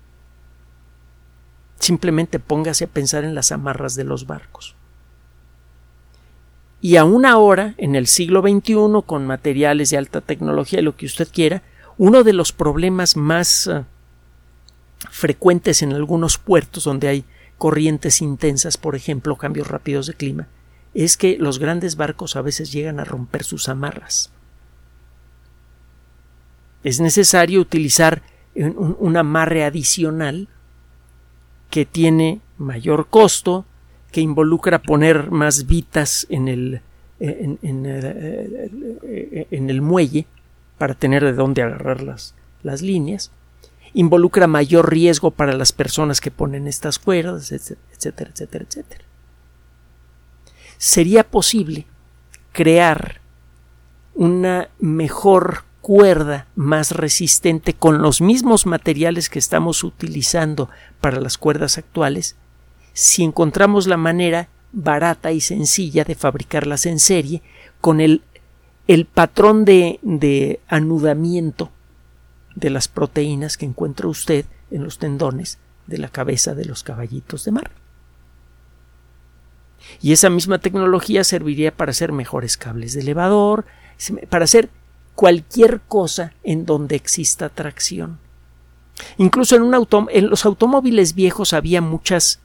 Simplemente 1.78 2.38
póngase 2.38 2.84
a 2.84 2.88
pensar 2.88 3.24
en 3.24 3.34
las 3.34 3.52
amarras 3.52 3.94
de 3.94 4.04
los 4.04 4.26
barcos. 4.26 4.74
Y 6.80 6.96
aún 6.96 7.26
ahora, 7.26 7.74
en 7.76 7.94
el 7.94 8.06
siglo 8.06 8.40
XXI, 8.40 9.02
con 9.04 9.26
materiales 9.26 9.90
de 9.90 9.98
alta 9.98 10.22
tecnología 10.22 10.80
y 10.80 10.82
lo 10.82 10.96
que 10.96 11.04
usted 11.04 11.28
quiera, 11.30 11.62
uno 11.98 12.24
de 12.24 12.32
los 12.32 12.52
problemas 12.52 13.16
más 13.16 13.66
uh, 13.66 13.84
frecuentes 15.10 15.82
en 15.82 15.92
algunos 15.92 16.38
puertos 16.38 16.84
donde 16.84 17.08
hay 17.08 17.24
corrientes 17.58 18.20
intensas, 18.20 18.76
por 18.76 18.96
ejemplo, 18.96 19.36
cambios 19.36 19.68
rápidos 19.68 20.06
de 20.06 20.14
clima, 20.14 20.48
es 20.92 21.16
que 21.16 21.36
los 21.38 21.58
grandes 21.58 21.96
barcos 21.96 22.36
a 22.36 22.42
veces 22.42 22.72
llegan 22.72 23.00
a 23.00 23.04
romper 23.04 23.44
sus 23.44 23.68
amarras. 23.68 24.30
Es 26.82 27.00
necesario 27.00 27.60
utilizar 27.60 28.22
un, 28.54 29.16
amarre 29.16 29.64
adicional 29.64 30.48
que 31.70 31.86
tiene 31.86 32.40
mayor 32.58 33.08
costo, 33.08 33.64
que 34.12 34.20
involucra 34.20 34.82
poner 34.82 35.30
más 35.30 35.66
vitas 35.66 36.26
en 36.28 36.46
el, 36.46 36.82
en, 37.18 37.86
el 39.50 39.80
muelle 39.82 40.26
para 40.84 40.92
tener 40.92 41.24
de 41.24 41.32
dónde 41.32 41.62
agarrar 41.62 42.02
las, 42.02 42.82
líneas, 42.82 43.30
involucra 43.94 44.46
mayor 44.46 44.90
riesgo 44.90 45.30
para 45.30 45.54
las 45.54 45.72
personas 45.72 46.20
que 46.20 46.30
ponen 46.30 46.66
estas 46.66 46.98
cuerdas, 46.98 47.52
etcétera, 47.52 48.30
etcétera, 48.30 48.66
etcétera. 48.68 49.04
Sería 50.76 51.24
posible 51.24 51.86
crear 52.52 53.22
una 54.14 54.68
mejor 54.78 55.64
cuerda 55.80 56.48
más 56.54 56.92
resistente 56.92 57.72
con 57.72 58.02
los 58.02 58.20
mismos 58.20 58.66
materiales 58.66 59.30
que 59.30 59.38
estamos 59.38 59.84
utilizando 59.84 60.68
para 61.00 61.18
las 61.18 61.38
cuerdas 61.38 61.78
actuales 61.78 62.36
si 62.92 63.24
encontramos 63.24 63.86
la 63.86 63.96
manera 63.96 64.50
barata 64.72 65.32
y 65.32 65.40
sencilla 65.40 66.04
de 66.04 66.14
fabricarlas 66.14 66.84
en 66.84 66.98
serie 66.98 67.40
con 67.80 68.02
el, 68.02 68.20
el 68.86 69.06
patrón 69.06 69.64
de, 69.64 69.98
de 70.02 70.60
anudamiento 70.68 71.70
de 72.54 72.70
las 72.70 72.88
proteínas 72.88 73.56
que 73.56 73.66
encuentra 73.66 74.08
usted 74.08 74.44
en 74.70 74.84
los 74.84 74.98
tendones 74.98 75.58
de 75.86 75.98
la 75.98 76.08
cabeza 76.08 76.54
de 76.54 76.64
los 76.64 76.82
caballitos 76.82 77.44
de 77.44 77.52
mar. 77.52 77.70
Y 80.00 80.12
esa 80.12 80.30
misma 80.30 80.58
tecnología 80.58 81.24
serviría 81.24 81.74
para 81.74 81.90
hacer 81.90 82.12
mejores 82.12 82.56
cables 82.56 82.94
de 82.94 83.00
elevador, 83.00 83.66
para 84.28 84.44
hacer 84.44 84.70
cualquier 85.14 85.80
cosa 85.80 86.32
en 86.42 86.66
donde 86.66 86.96
exista 86.96 87.48
tracción. 87.48 88.18
Incluso 89.18 89.56
en, 89.56 90.28
los 90.28 90.44
automóviles 90.46 91.14
viejos 91.14 91.52
había 91.52 91.80
muchas 91.80 92.40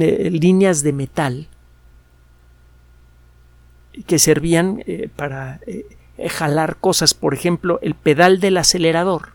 eh, 0.00 0.30
líneas 0.30 0.82
de 0.82 0.92
metal 0.92 1.48
que 4.06 4.18
servían 4.18 4.82
eh, 4.86 5.08
para 5.14 5.60
eh, 5.66 5.84
jalar 6.28 6.76
cosas. 6.76 7.14
Por 7.14 7.34
ejemplo, 7.34 7.78
el 7.82 7.94
pedal 7.94 8.40
del 8.40 8.56
acelerador 8.56 9.30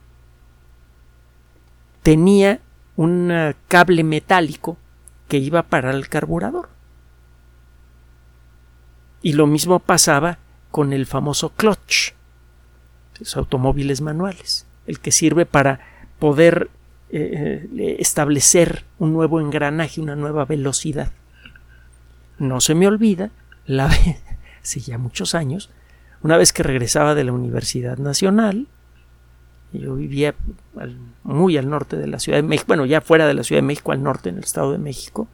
tenía 2.04 2.60
un 2.96 3.54
cable 3.68 4.04
metálico 4.04 4.78
que 5.28 5.38
iba 5.38 5.64
para 5.64 5.92
el 5.92 6.10
carburador. 6.10 6.70
Y 9.22 9.34
lo 9.34 9.48
mismo 9.48 9.80
pasaba 9.80 10.38
con 10.72 10.94
el 10.94 11.06
famoso 11.06 11.50
clutch 11.50 12.14
los 13.20 13.36
automóviles 13.36 14.02
manuales, 14.02 14.66
el 14.88 15.00
que 15.00 15.12
sirve 15.12 15.46
para 15.46 15.82
poder 16.20 16.70
eh, 17.10 17.98
establecer 18.00 18.86
un 18.98 19.14
nuevo 19.14 19.40
engranaje, 19.42 20.02
una 20.02 20.16
nueva 20.16 20.46
velocidad. 20.46 21.12
No 22.38 22.62
se 22.62 22.76
me 22.76 22.88
olvida, 22.88 23.30
la 23.66 23.90
hace 24.70 24.80
ya 24.82 25.00
muchos 25.00 25.34
años, 25.34 25.72
una 26.22 26.38
vez 26.38 26.54
que 26.54 26.62
regresaba 26.64 27.16
de 27.16 27.24
la 27.24 27.34
Universidad 27.34 27.98
Nacional, 27.98 28.68
yo 29.74 29.96
vivía 29.96 30.36
muy 31.24 31.58
al 31.58 31.70
norte 31.70 31.98
de 31.98 32.08
la 32.08 32.20
Ciudad 32.20 32.38
de 32.38 32.44
México, 32.44 32.68
bueno, 32.68 32.86
ya 32.86 33.02
fuera 33.02 33.28
de 33.28 33.34
la 33.34 33.44
Ciudad 33.44 33.62
de 33.62 33.68
México, 33.68 33.92
al 33.92 34.04
norte, 34.04 34.30
en 34.30 34.38
el 34.38 34.44
Estado 34.44 34.72
de 34.72 34.78
México, 34.78 35.28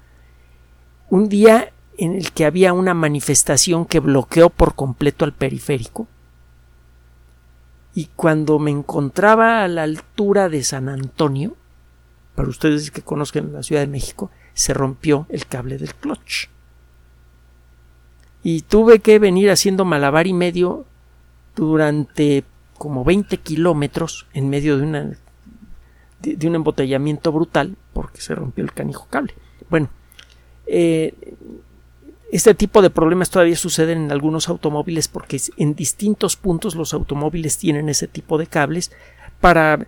un 1.10 1.28
día 1.28 1.72
en 1.98 2.14
el 2.14 2.32
que 2.32 2.46
había 2.46 2.74
una 2.74 2.94
manifestación 2.94 3.86
que 3.86 4.00
bloqueó 4.00 4.50
por 4.50 4.76
completo 4.76 5.26
al 5.26 5.34
periférico, 5.34 6.08
y 7.94 8.10
cuando 8.16 8.60
me 8.60 8.72
encontraba 8.72 9.64
a 9.64 9.68
la 9.68 9.84
altura 9.84 10.50
de 10.50 10.64
San 10.64 10.88
Antonio, 10.88 11.56
para 12.36 12.50
ustedes 12.50 12.92
que 12.92 13.02
conozcan 13.02 13.54
la 13.54 13.64
Ciudad 13.64 13.82
de 13.82 13.88
México, 13.88 14.32
se 14.54 14.74
rompió 14.74 15.26
el 15.30 15.46
cable 15.46 15.78
del 15.78 15.96
clutch. 15.96 16.50
Y 18.48 18.62
tuve 18.62 19.00
que 19.00 19.18
venir 19.18 19.50
haciendo 19.50 19.86
malabar 19.86 20.28
y 20.28 20.34
medio 20.34 20.86
durante 21.56 22.44
como 22.78 23.04
20 23.04 23.38
kilómetros 23.38 24.28
en 24.36 24.50
medio 24.50 24.78
de, 24.78 24.84
una, 24.84 25.18
de, 26.22 26.48
un 26.48 26.54
embotellamiento 26.54 27.32
brutal 27.32 27.76
porque 27.92 28.22
se 28.22 28.36
rompió 28.36 28.64
el 28.64 28.72
canijo 28.72 29.08
cable. 29.10 29.34
Bueno, 29.68 29.90
eh, 30.68 31.16
Este 32.32 32.54
tipo 32.54 32.84
de 32.84 32.92
problemas 32.92 33.32
todavía 33.32 33.56
suceden 33.56 34.04
en 34.04 34.12
algunos 34.12 34.48
automóviles 34.48 35.08
porque 35.08 35.42
en 35.58 35.74
distintos 35.74 36.36
puntos 36.36 36.76
los 36.76 36.94
automóviles 36.94 37.58
tienen 37.58 37.90
ese 37.90 38.08
tipo 38.08 38.38
de 38.38 38.46
cables 38.46 38.92
para 39.42 39.88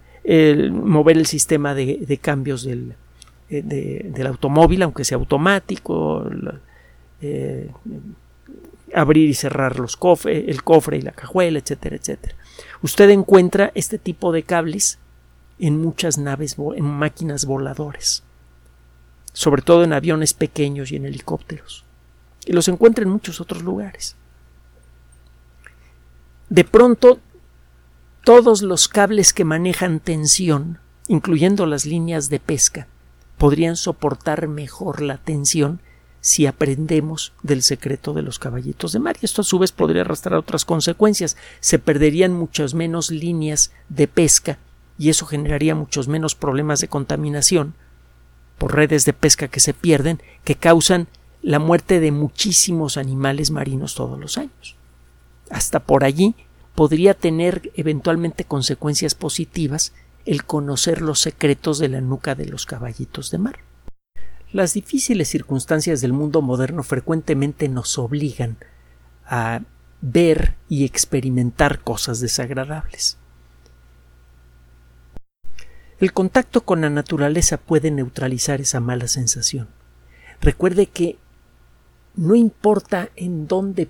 mover 0.72 1.16
el 1.16 1.28
sistema 1.28 1.76
de, 1.76 2.20
cambios 2.20 2.64
del, 2.64 2.96
eh, 3.52 3.62
del, 3.62 4.26
automóvil, 4.26 4.82
aunque 4.82 5.06
sea 5.06 5.20
automático, 5.20 6.26
eh, 7.22 7.70
abrir 8.94 9.30
y 9.30 9.34
cerrar 9.34 9.80
los 9.80 9.98
cofres, 9.98 10.46
el 10.48 10.64
cofre 10.64 10.98
y 10.98 11.02
la 11.02 11.12
cajuela, 11.12 11.60
etcétera, 11.60 11.96
etcétera. 11.96 12.36
Usted 12.82 13.10
encuentra 13.10 13.72
este 13.76 13.98
tipo 13.98 14.32
de 14.32 14.44
cables 14.44 15.00
en 15.60 15.80
muchas 15.82 16.18
naves, 16.18 16.56
en 16.76 16.86
máquinas 16.86 17.46
voladoras, 17.46 18.24
sobre 19.34 19.62
todo 19.62 19.84
en 19.84 19.94
aviones 19.94 20.34
pequeños 20.34 20.92
y 20.92 20.96
en 20.96 21.06
helicópteros, 21.06 21.84
y 22.46 22.54
los 22.54 22.68
encuentra 22.68 23.04
en 23.04 23.10
muchos 23.10 23.42
otros 23.42 23.64
lugares. 23.64 24.16
De 26.50 26.64
pronto, 26.64 27.20
todos 28.24 28.62
los 28.62 28.88
cables 28.88 29.34
que 29.34 29.44
manejan 29.44 30.00
tensión, 30.00 30.80
incluyendo 31.08 31.66
las 31.66 31.86
líneas 31.86 32.30
de 32.30 32.40
pesca, 32.40 32.88
podrían 33.38 33.76
soportar 33.76 34.48
mejor 34.48 35.02
la 35.02 35.18
tensión 35.18 35.82
si 36.22 36.46
aprendemos 36.46 37.34
del 37.44 37.64
secreto 37.64 38.14
de 38.14 38.22
los 38.22 38.40
caballitos 38.40 38.92
de 38.92 39.00
mar. 39.00 39.18
Y 39.22 39.26
esto 39.26 39.42
a 39.42 39.46
su 39.46 39.60
vez 39.60 39.72
podría 39.72 40.02
arrastrar 40.02 40.36
otras 40.36 40.66
consecuencias. 40.66 41.38
Se 41.60 41.80
perderían 41.80 42.34
muchas 42.34 42.74
menos 42.74 43.12
líneas 43.12 43.72
de 43.90 44.08
pesca 44.08 44.58
y 44.98 45.10
eso 45.10 45.26
generaría 45.26 45.76
muchos 45.76 46.08
menos 46.08 46.36
problemas 46.36 46.80
de 46.82 46.88
contaminación 46.88 47.76
por 48.58 48.76
redes 48.76 49.06
de 49.06 49.14
pesca 49.14 49.48
que 49.48 49.60
se 49.60 49.74
pierden 49.74 50.22
que 50.44 50.56
causan 50.56 51.08
la 51.42 51.60
muerte 51.60 52.00
de 52.00 52.12
muchísimos 52.12 52.98
animales 52.98 53.52
marinos 53.52 53.96
todos 53.96 54.20
los 54.20 54.38
años. 54.38 54.76
Hasta 55.50 55.80
por 55.80 56.04
allí 56.04 56.36
podría 56.76 57.14
tener 57.14 57.72
eventualmente 57.76 58.44
consecuencias 58.44 59.16
positivas 59.16 59.94
el 60.26 60.44
conocer 60.44 61.02
los 61.02 61.20
secretos 61.20 61.80
de 61.80 61.88
la 61.88 62.02
nuca 62.02 62.36
de 62.36 62.48
los 62.48 62.66
caballitos 62.66 63.32
de 63.32 63.38
mar. 63.38 63.60
Las 64.54 64.74
difíciles 64.74 65.28
circunstancias 65.28 66.00
del 66.00 66.14
mundo 66.14 66.42
moderno 66.42 66.82
frecuentemente 66.82 67.68
nos 67.68 67.98
obligan 67.98 68.58
a 69.26 69.62
ver 70.02 70.56
y 70.70 70.86
experimentar 70.86 71.82
cosas 71.82 72.22
desagradables. 72.22 73.18
El 76.00 76.14
contacto 76.14 76.62
con 76.64 76.82
la 76.82 76.90
naturaleza 76.90 77.58
puede 77.58 77.92
neutralizar 77.92 78.62
esa 78.62 78.80
mala 78.80 79.08
sensación. 79.08 79.68
Recuerde 80.40 80.86
que 80.86 81.18
no 82.16 82.36
importa 82.36 83.10
en 83.16 83.48
dónde 83.48 83.90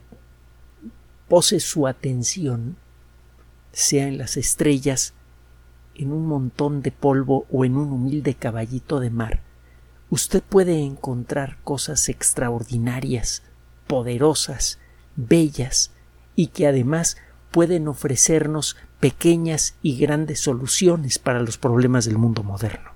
pose 1.28 1.60
su 1.60 1.86
atención, 1.86 2.78
sea 3.74 4.08
en 4.08 4.18
las 4.18 4.38
estrellas, 4.38 5.14
en 5.94 6.12
un 6.12 6.26
montón 6.26 6.82
de 6.82 6.92
polvo 6.92 7.46
o 7.52 7.64
en 7.64 7.76
un 7.76 7.92
humilde 7.92 8.34
caballito 8.34 9.00
de 9.00 9.10
mar, 9.10 9.44
usted 10.10 10.42
puede 10.42 10.80
encontrar 10.80 11.58
cosas 11.64 12.10
extraordinarias, 12.10 13.44
poderosas, 13.88 14.80
bellas, 15.16 15.92
y 16.36 16.48
que 16.48 16.68
además 16.68 17.18
pueden 17.52 17.88
ofrecernos 17.88 18.78
pequeñas 19.00 19.76
y 19.82 19.98
grandes 19.98 20.40
soluciones 20.40 21.20
para 21.20 21.42
los 21.42 21.58
problemas 21.58 22.06
del 22.06 22.18
mundo 22.18 22.44
moderno. 22.44 22.92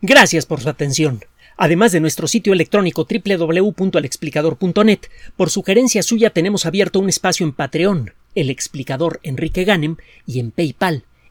Gracias 0.00 0.46
por 0.46 0.60
su 0.60 0.68
atención. 0.68 1.24
Además 1.56 1.92
de 1.92 2.00
nuestro 2.00 2.26
sitio 2.26 2.52
electrónico 2.52 3.06
www.alexplicador.net, 3.08 5.00
por 5.36 5.50
sugerencia 5.50 6.02
suya 6.02 6.30
tenemos 6.30 6.66
abierto 6.66 6.98
un 6.98 7.08
espacio 7.08 7.46
en 7.46 7.52
Patreon, 7.52 8.12
el 8.34 8.50
explicador 8.50 9.20
Enrique 9.22 9.64
Ganem, 9.64 9.96
y 10.26 10.40
en 10.40 10.50
PayPal, 10.50 11.04